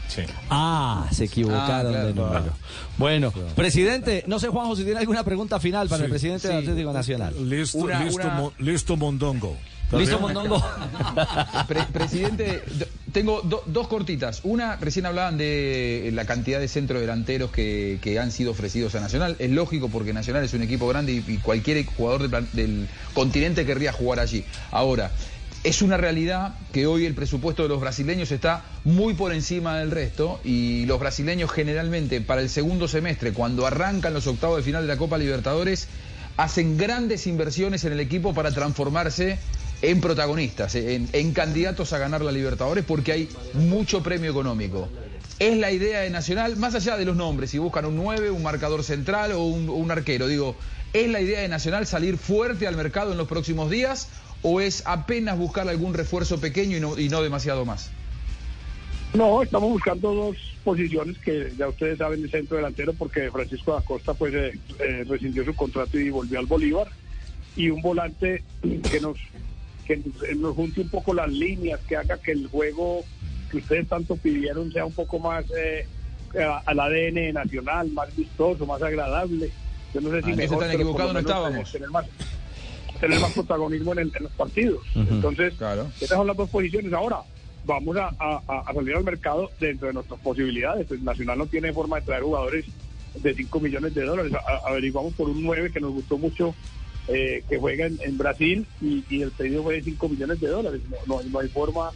Ah, 0.50 1.06
se 1.12 1.26
equivocaron 1.26 1.70
Ah, 1.70 1.90
claro. 1.92 2.08
de 2.08 2.14
número. 2.16 2.54
Bueno, 2.98 3.32
presidente, 3.56 4.24
no 4.26 4.40
sé, 4.40 4.48
Juanjo, 4.48 4.76
si 4.76 4.84
tiene 4.84 5.00
alguna 5.00 5.24
pregunta 5.24 5.60
final 5.60 5.88
para 5.88 6.06
el 6.06 6.10
presidente 6.10 6.48
del 6.48 6.58
Atlético 6.58 6.92
Nacional. 6.92 7.48
Listo, 7.48 7.78
Una- 7.78 8.04
listo, 8.04 8.22
una- 8.24 8.34
Mo- 8.36 8.54
listo 8.58 8.98
Mondongo. 8.98 9.56
¿Está 9.94 10.00
¿Listo, 10.00 10.20
bien? 10.20 10.34
Mondongo? 10.34 10.64
Pre- 11.68 11.86
presidente, 11.92 12.64
tengo 13.12 13.42
do- 13.42 13.64
dos 13.68 13.88
cortitas. 13.88 14.42
Una, 14.44 14.76
recién 14.78 15.06
hablaban 15.06 15.38
de 15.38 16.10
la 16.14 16.26
cantidad 16.26 16.60
de 16.60 16.68
centrodelanteros 16.68 17.52
que, 17.52 18.00
que 18.02 18.20
han 18.20 18.32
sido 18.32 18.52
ofrecidos 18.52 18.96
a 18.96 19.00
Nacional. 19.00 19.36
Es 19.40 19.52
lógico 19.52 19.90
porque 19.90 20.14
Nacional 20.14 20.44
es 20.44 20.54
un 20.54 20.64
equipo 20.64 20.88
grande 20.88 21.14
y, 21.14 21.24
y 21.28 21.38
cualquier 21.38 21.86
jugador 21.86 22.30
del 22.54 22.88
continente 23.14 23.66
querría 23.66 23.92
jugar 23.94 24.20
allí. 24.20 24.44
Ahora, 24.72 25.12
es 25.64 25.82
una 25.82 25.96
realidad 25.96 26.56
que 26.74 26.88
hoy 26.88 27.06
el 27.06 27.14
presupuesto 27.14 27.64
de 27.64 27.70
los 27.70 27.80
brasileños 27.80 28.32
está 28.32 28.66
muy 28.84 29.14
por 29.14 29.32
encima 29.34 29.78
del 29.78 29.92
resto 29.92 30.42
y 30.44 30.86
los 30.88 31.00
brasileños 31.00 31.52
generalmente 31.52 32.20
para 32.20 32.42
el 32.42 32.50
segundo 32.50 32.88
semestre, 32.90 33.32
cuando 33.32 33.66
arrancan 33.66 34.14
los 34.14 34.28
octavos 34.28 34.58
de 34.58 34.64
final 34.64 34.82
de 34.82 34.88
la 34.90 34.98
Copa 34.98 35.18
Libertadores, 35.18 35.88
hacen 36.36 36.78
grandes 36.78 37.28
inversiones 37.28 37.86
en 37.86 37.94
el 37.94 38.00
equipo 38.00 38.34
para 38.34 38.52
transformarse 38.52 39.38
en 39.84 40.00
protagonistas, 40.00 40.76
en, 40.76 41.34
candidatos 41.34 41.92
a 41.92 41.98
ganar 41.98 42.22
la 42.22 42.32
Libertadores 42.32 42.86
porque 42.86 43.12
hay 43.12 43.30
mucho 43.54 44.02
premio 44.02 44.32
económico. 44.32 44.88
Es 45.40 45.58
la 45.58 45.72
idea 45.72 46.00
de 46.00 46.10
Nacional, 46.10 46.56
más 46.56 46.74
allá 46.74 46.96
de 46.96 47.04
los 47.04 47.18
nombres, 47.18 47.50
si 47.50 47.58
buscan 47.58 47.86
un 47.86 47.98
9, 47.98 48.32
un 48.32 48.42
marcador 48.42 48.82
central 48.86 49.34
o 49.34 49.44
un, 49.44 49.92
arquero, 49.92 50.28
digo, 50.28 50.56
¿es 50.94 51.10
la 51.10 51.20
idea 51.20 51.42
de 51.42 51.50
Nacional 51.50 51.86
salir 51.86 52.18
fuerte 52.18 52.66
al 52.66 52.78
mercado 52.78 53.12
en 53.12 53.18
los 53.18 53.28
próximos 53.28 53.70
días 53.70 54.08
o 54.42 54.62
es 54.62 54.84
apenas 54.86 55.38
buscar 55.38 55.68
algún 55.68 55.94
refuerzo 55.94 56.40
pequeño 56.40 56.98
y 56.98 57.10
no, 57.10 57.22
demasiado 57.22 57.66
más? 57.66 57.92
No, 59.14 59.44
estamos 59.44 59.70
buscando 59.70 60.14
dos 60.14 60.38
posiciones 60.64 61.18
que 61.18 61.52
ya 61.58 61.68
ustedes 61.68 61.98
saben, 61.98 62.24
el 62.24 62.32
centro 62.32 62.56
delantero, 62.56 62.94
porque 62.94 63.30
Francisco 63.32 63.74
da 63.74 63.82
Costa 63.82 64.14
pues 64.14 64.34
eh, 64.34 64.58
eh, 64.80 65.04
rescindió 65.10 65.44
su 65.44 65.54
contrato 65.54 66.00
y 66.00 66.10
volvió 66.10 66.40
al 66.40 66.46
Bolívar, 66.46 66.88
y 67.58 67.70
un 67.70 67.82
volante 67.82 68.44
que 68.62 69.02
nos 69.02 69.18
que 69.86 69.98
nos- 69.98 70.38
nos 70.38 70.56
junte 70.56 70.82
un 70.82 70.90
poco 70.90 71.14
las 71.14 71.32
líneas, 71.32 71.80
que 71.88 71.96
haga 71.98 72.18
que 72.18 72.32
el 72.32 72.48
juego 72.48 73.04
que 73.52 73.58
ustedes 73.58 73.88
tanto 73.88 74.16
pidieron 74.16 74.72
sea 74.72 74.86
un 74.86 74.94
poco 74.94 75.20
más 75.20 75.46
eh, 75.58 75.86
a- 76.40 76.62
al 76.66 76.80
ADN 76.80 77.34
nacional, 77.34 77.90
más 77.92 78.16
vistoso, 78.16 78.66
más 78.66 78.82
agradable. 78.82 79.52
Yo 79.94 80.02
no 80.02 80.10
sé 80.10 80.24
si 80.24 80.32
Ah, 80.32 80.36
mejor, 80.36 80.64
equivocados 80.72 81.14
lo 81.14 81.14
no 81.14 81.20
eh, 81.20 81.22
estábamos. 81.32 81.72
Tener 81.72 81.90
más, 81.92 82.06
tener 83.00 83.20
más 83.20 83.32
protagonismo 83.34 83.92
en, 83.94 84.00
el- 84.00 84.12
en 84.18 84.24
los 84.24 84.32
partidos. 84.34 84.82
Entonces, 84.96 85.54
Claro. 85.56 85.92
esas 86.02 86.18
son 86.18 86.26
las 86.28 86.36
dos 86.38 86.50
posiciones. 86.50 86.92
Ahora, 86.94 87.18
vamos 87.66 87.96
a, 87.98 88.10
a- 88.20 88.42
a 88.66 88.74
salir 88.74 88.96
al 88.96 89.04
mercado 89.04 89.52
dentro 89.60 89.88
de 89.88 89.94
nuestras 89.94 90.20
posibilidades. 90.22 90.90
El 90.90 91.04
Nacional 91.04 91.38
no 91.38 91.46
tiene 91.46 91.72
forma 91.74 91.98
de 92.00 92.06
traer 92.06 92.24
jugadores 92.24 92.66
de 93.22 93.34
5 93.36 93.60
millones 93.60 93.94
de 93.94 94.04
dólares. 94.04 94.34
A- 94.34 94.68
averiguamos 94.70 95.14
por 95.14 95.30
un 95.30 95.44
9 95.44 95.72
que 95.72 95.80
nos 95.80 95.92
gustó 95.94 96.18
mucho, 96.18 96.56
eh, 97.08 97.44
que 97.50 97.58
juega 97.58 97.86
en, 97.86 98.18
Brasil 98.18 98.66
y, 98.82 99.04
y 99.10 99.22
el 99.22 99.32
pedido 99.32 99.64
fue 99.64 99.76
de 99.76 99.84
5 99.84 100.10
millones 100.10 100.40
de 100.40 100.48
dólares. 100.48 100.82
No, 100.90 101.18
no, 101.18 101.24
no 101.24 101.40
hay 101.40 101.50
forma 101.50 101.92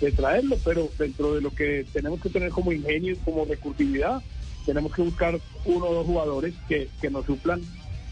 de 0.00 0.12
traerlo, 0.12 0.56
pero 0.64 0.90
dentro 0.98 1.34
de 1.34 1.40
lo 1.40 1.50
que 1.50 1.86
tenemos 1.92 2.20
que 2.20 2.30
tener 2.30 2.50
como 2.50 2.72
ingenio 2.72 3.12
y 3.12 3.16
como 3.16 3.44
recursividad, 3.44 4.22
tenemos 4.66 4.94
que 4.94 5.02
buscar 5.02 5.38
uno 5.64 5.86
o 5.86 5.94
dos 5.94 6.06
jugadores 6.06 6.54
que, 6.68 6.88
que 7.00 7.10
nos 7.10 7.26
suplan. 7.26 7.62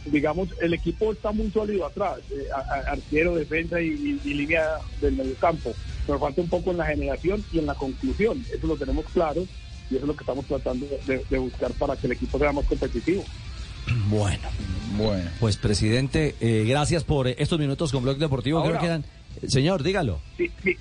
Digamos, 0.04 0.48
el 0.60 0.72
equipo 0.72 1.12
está 1.12 1.32
muy 1.32 1.50
sólido 1.50 1.84
atrás, 1.84 2.18
eh, 2.30 2.48
arquero, 2.86 3.34
defensa 3.34 3.80
y 3.80 4.18
línea 4.24 4.64
del 5.00 5.16
mediocampo. 5.16 5.74
Nos 6.06 6.20
falta 6.20 6.40
un 6.40 6.48
poco 6.48 6.70
en 6.70 6.78
la 6.78 6.86
generación 6.86 7.44
y 7.52 7.58
en 7.58 7.66
la 7.66 7.74
conclusión. 7.74 8.44
Eso 8.52 8.66
lo 8.66 8.76
tenemos 8.76 9.04
claro 9.06 9.46
y 9.90 9.96
eso 9.96 10.04
es 10.04 10.08
lo 10.08 10.16
que 10.16 10.22
estamos 10.22 10.46
tratando 10.46 10.86
de, 11.06 11.24
de 11.28 11.38
buscar 11.38 11.72
para 11.72 11.96
que 11.96 12.06
el 12.06 12.12
equipo 12.12 12.38
sea 12.38 12.52
más 12.52 12.64
competitivo. 12.66 13.24
Bueno, 14.08 14.48
Bueno. 14.96 15.30
pues 15.40 15.56
presidente, 15.56 16.34
eh, 16.40 16.64
gracias 16.66 17.04
por 17.04 17.28
estos 17.28 17.58
minutos 17.58 17.92
con 17.92 18.02
Blog 18.02 18.18
Deportivo. 18.18 18.60
Creo 18.60 18.70
Ahora- 18.76 18.80
que 18.80 18.86
eran... 18.86 19.04
Señor, 19.48 19.82
dígalo. 19.82 20.18
Si, 20.36 20.48
si, 20.64 20.76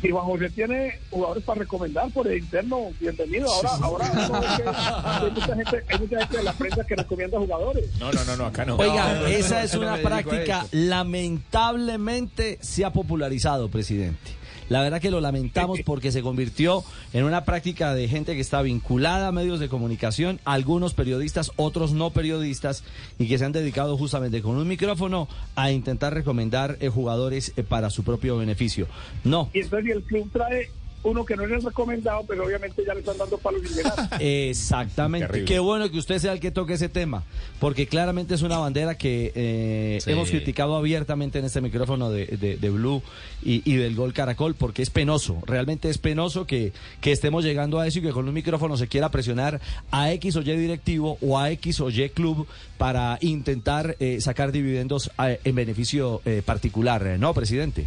si 0.00 0.10
Juan 0.10 0.24
José 0.24 0.50
tiene 0.50 0.98
jugadores 1.10 1.44
para 1.44 1.60
recomendar 1.60 2.10
por 2.10 2.26
el 2.26 2.38
interno, 2.38 2.88
bienvenido. 2.98 3.46
Ahora, 3.52 3.70
ahora 3.82 4.10
que 4.10 4.18
hay, 4.18 5.30
mucha 5.30 5.54
gente, 5.54 5.84
hay 5.88 5.98
mucha 6.00 6.18
gente 6.20 6.36
de 6.38 6.42
la 6.42 6.52
prensa 6.54 6.84
que 6.84 6.96
recomienda 6.96 7.38
jugadores. 7.38 7.84
No, 8.00 8.10
no, 8.10 8.24
no, 8.24 8.36
no, 8.36 8.46
acá 8.46 8.64
no. 8.64 8.76
Oiga, 8.76 9.14
no, 9.20 9.26
esa 9.26 9.58
no, 9.58 9.64
es 9.64 9.74
no 9.74 9.80
una 9.82 9.96
práctica 9.98 10.66
lamentablemente 10.72 12.58
se 12.60 12.84
ha 12.84 12.92
popularizado, 12.92 13.68
presidente. 13.68 14.32
La 14.68 14.82
verdad 14.82 15.00
que 15.00 15.10
lo 15.10 15.20
lamentamos 15.20 15.80
porque 15.84 16.12
se 16.12 16.22
convirtió 16.22 16.84
en 17.12 17.24
una 17.24 17.44
práctica 17.44 17.94
de 17.94 18.08
gente 18.08 18.34
que 18.34 18.40
está 18.40 18.62
vinculada 18.62 19.28
a 19.28 19.32
medios 19.32 19.60
de 19.60 19.68
comunicación, 19.68 20.40
algunos 20.44 20.94
periodistas, 20.94 21.52
otros 21.56 21.92
no 21.92 22.10
periodistas, 22.10 22.84
y 23.18 23.28
que 23.28 23.38
se 23.38 23.44
han 23.44 23.52
dedicado 23.52 23.96
justamente 23.96 24.42
con 24.42 24.56
un 24.56 24.68
micrófono 24.68 25.28
a 25.54 25.70
intentar 25.70 26.14
recomendar 26.14 26.76
eh, 26.80 26.88
jugadores 26.88 27.52
eh, 27.56 27.62
para 27.62 27.90
su 27.90 28.04
propio 28.04 28.36
beneficio. 28.38 28.86
No, 29.24 29.50
Y 29.52 29.60
entonces 29.60 29.96
el 29.96 30.02
club 30.02 30.30
trae 30.32 30.70
uno 31.04 31.24
que 31.24 31.34
no 31.36 31.44
es 31.44 31.50
el 31.50 31.62
recomendado, 31.62 32.24
pero 32.28 32.44
obviamente 32.46 32.82
ya 32.86 32.94
le 32.94 33.00
están 33.00 33.18
dando 33.18 33.36
palos 33.38 33.62
sin 33.66 33.76
llegar. 33.76 33.94
Exactamente. 34.22 35.26
Terrible. 35.26 35.52
Qué 35.52 35.58
bueno 35.58 35.90
que 35.90 35.98
usted 35.98 36.18
sea 36.18 36.32
el 36.32 36.38
que 36.40 36.50
toque 36.50 36.74
ese 36.74 36.88
tema, 36.88 37.24
porque 37.58 37.86
claramente 37.88 38.34
es 38.34 38.42
una 38.42 38.58
bandera 38.58 38.96
que 38.96 39.32
eh, 39.34 39.98
Sí. 40.02 40.10
hemos 40.12 40.30
criticado 40.30 40.76
abiertamente 40.76 41.38
en 41.40 41.44
este 41.44 41.60
micrófono 41.60 42.10
de, 42.10 42.26
de- 42.26 42.56
de 42.56 42.70
Blue 42.70 43.02
y, 43.42 43.68
y 43.70 43.76
del 43.76 43.94
Gol 43.96 44.12
Caracol, 44.12 44.54
porque 44.54 44.82
es 44.82 44.90
penoso, 44.90 45.42
realmente 45.46 45.90
es 45.90 45.98
penoso 45.98 46.46
que, 46.46 46.72
que 47.00 47.10
estemos 47.12 47.42
llegando 47.44 47.80
a 47.80 47.86
eso 47.86 47.98
y 47.98 48.02
que 48.02 48.10
con 48.10 48.28
un 48.28 48.34
micrófono 48.34 48.76
se 48.76 48.86
quiera 48.86 49.10
presionar 49.10 49.60
a 49.90 50.12
X 50.12 50.36
o 50.36 50.40
Y 50.42 50.56
directivo 50.56 51.18
o 51.20 51.38
a 51.38 51.50
X 51.50 51.80
o 51.80 51.90
Y 51.90 52.08
club 52.10 52.46
para 52.78 53.18
intentar 53.22 53.96
eh, 53.98 54.20
sacar 54.20 54.52
dividendos 54.52 55.10
eh, 55.24 55.40
en 55.42 55.54
beneficio 55.54 56.20
eh, 56.24 56.42
particular, 56.44 57.04
¿no, 57.18 57.34
presidente? 57.34 57.86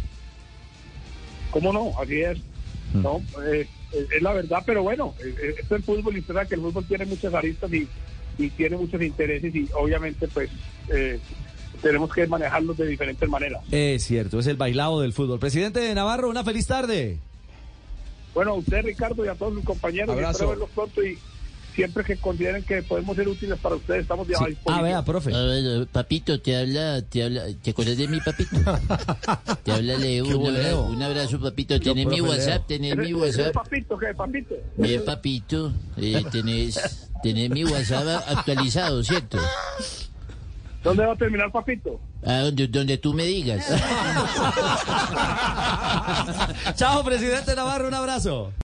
¿Cómo 1.50 1.72
no? 1.72 1.92
Así 1.98 2.20
es. 2.20 2.38
No, 3.02 3.22
eh, 3.44 3.66
es 3.92 4.22
la 4.22 4.32
verdad, 4.32 4.62
pero 4.66 4.82
bueno, 4.82 5.14
eh, 5.20 5.34
eh, 5.40 5.54
esto 5.58 5.74
es 5.74 5.80
el 5.80 5.82
fútbol 5.84 6.16
y 6.16 6.20
usted 6.20 6.34
sabe 6.34 6.48
que 6.48 6.54
el 6.56 6.60
fútbol 6.60 6.84
tiene 6.86 7.06
muchas 7.06 7.32
aristas 7.34 7.72
y, 7.72 7.88
y 8.38 8.50
tiene 8.50 8.76
muchos 8.76 9.00
intereses 9.00 9.54
y 9.54 9.68
obviamente 9.74 10.28
pues 10.28 10.50
eh, 10.88 11.18
tenemos 11.82 12.12
que 12.12 12.26
manejarlos 12.26 12.76
de 12.76 12.86
diferentes 12.86 13.28
maneras. 13.28 13.62
Es 13.70 14.04
cierto, 14.04 14.38
es 14.38 14.46
el 14.46 14.56
bailado 14.56 15.00
del 15.00 15.12
fútbol. 15.12 15.38
Presidente 15.38 15.80
de 15.80 15.94
Navarro, 15.94 16.28
una 16.28 16.44
feliz 16.44 16.66
tarde. 16.66 17.18
Bueno, 18.34 18.52
a 18.52 18.54
usted 18.54 18.82
Ricardo 18.84 19.24
y 19.24 19.28
a 19.28 19.34
todos 19.34 19.54
sus 19.54 19.64
compañeros, 19.64 20.10
Abrazo. 20.10 20.30
espero 20.32 20.50
verlos 20.50 20.70
pronto 20.74 21.02
y 21.02 21.18
siempre 21.76 22.02
que 22.02 22.16
consideren 22.16 22.64
que 22.64 22.82
podemos 22.82 23.14
ser 23.14 23.28
útiles 23.28 23.56
para 23.60 23.76
ustedes, 23.76 24.02
estamos 24.02 24.26
ya 24.26 24.38
a 24.38 24.48
Ah, 24.78 24.82
vea, 24.82 25.04
profe. 25.04 25.32
A 25.32 25.42
ver, 25.42 25.82
eh, 25.82 25.86
papito, 25.92 26.40
te 26.40 26.56
habla, 26.56 27.02
te 27.02 27.22
habla, 27.22 27.42
¿te 27.62 27.70
acuerdas 27.70 27.96
de 27.98 28.08
mi 28.08 28.18
papito? 28.20 28.56
Te 29.62 29.72
habla 29.72 29.96
Leo, 29.98 30.24
un 30.26 30.46
abrazo, 30.46 30.82
un 30.84 31.02
abrazo, 31.02 31.40
papito. 31.40 31.78
Tenés 31.78 32.06
mi 32.06 32.16
profe 32.16 32.22
Leo. 32.22 32.30
WhatsApp, 32.30 32.66
tenés 32.66 32.96
mi 32.96 33.04
¿Ese- 33.12 33.26
ese 33.28 33.42
WhatsApp. 33.42 33.54
papito 33.54 33.98
qué, 33.98 34.14
papito? 34.14 34.54
Bien, 34.76 35.04
papito, 35.04 35.72
eh, 35.98 36.24
tenés, 36.32 37.10
tenés 37.22 37.50
mi 37.50 37.64
WhatsApp 37.64 38.24
actualizado, 38.28 39.04
¿cierto? 39.04 39.38
¿Dónde 40.82 41.04
va 41.04 41.12
a 41.12 41.16
terminar 41.16 41.52
papito? 41.52 42.00
A 42.24 42.38
donde, 42.40 42.66
donde 42.68 42.96
tú 42.98 43.12
me 43.12 43.24
digas. 43.24 43.66
Chao, 46.76 47.04
presidente 47.04 47.54
Navarro, 47.54 47.88
un 47.88 47.94
abrazo. 47.94 48.52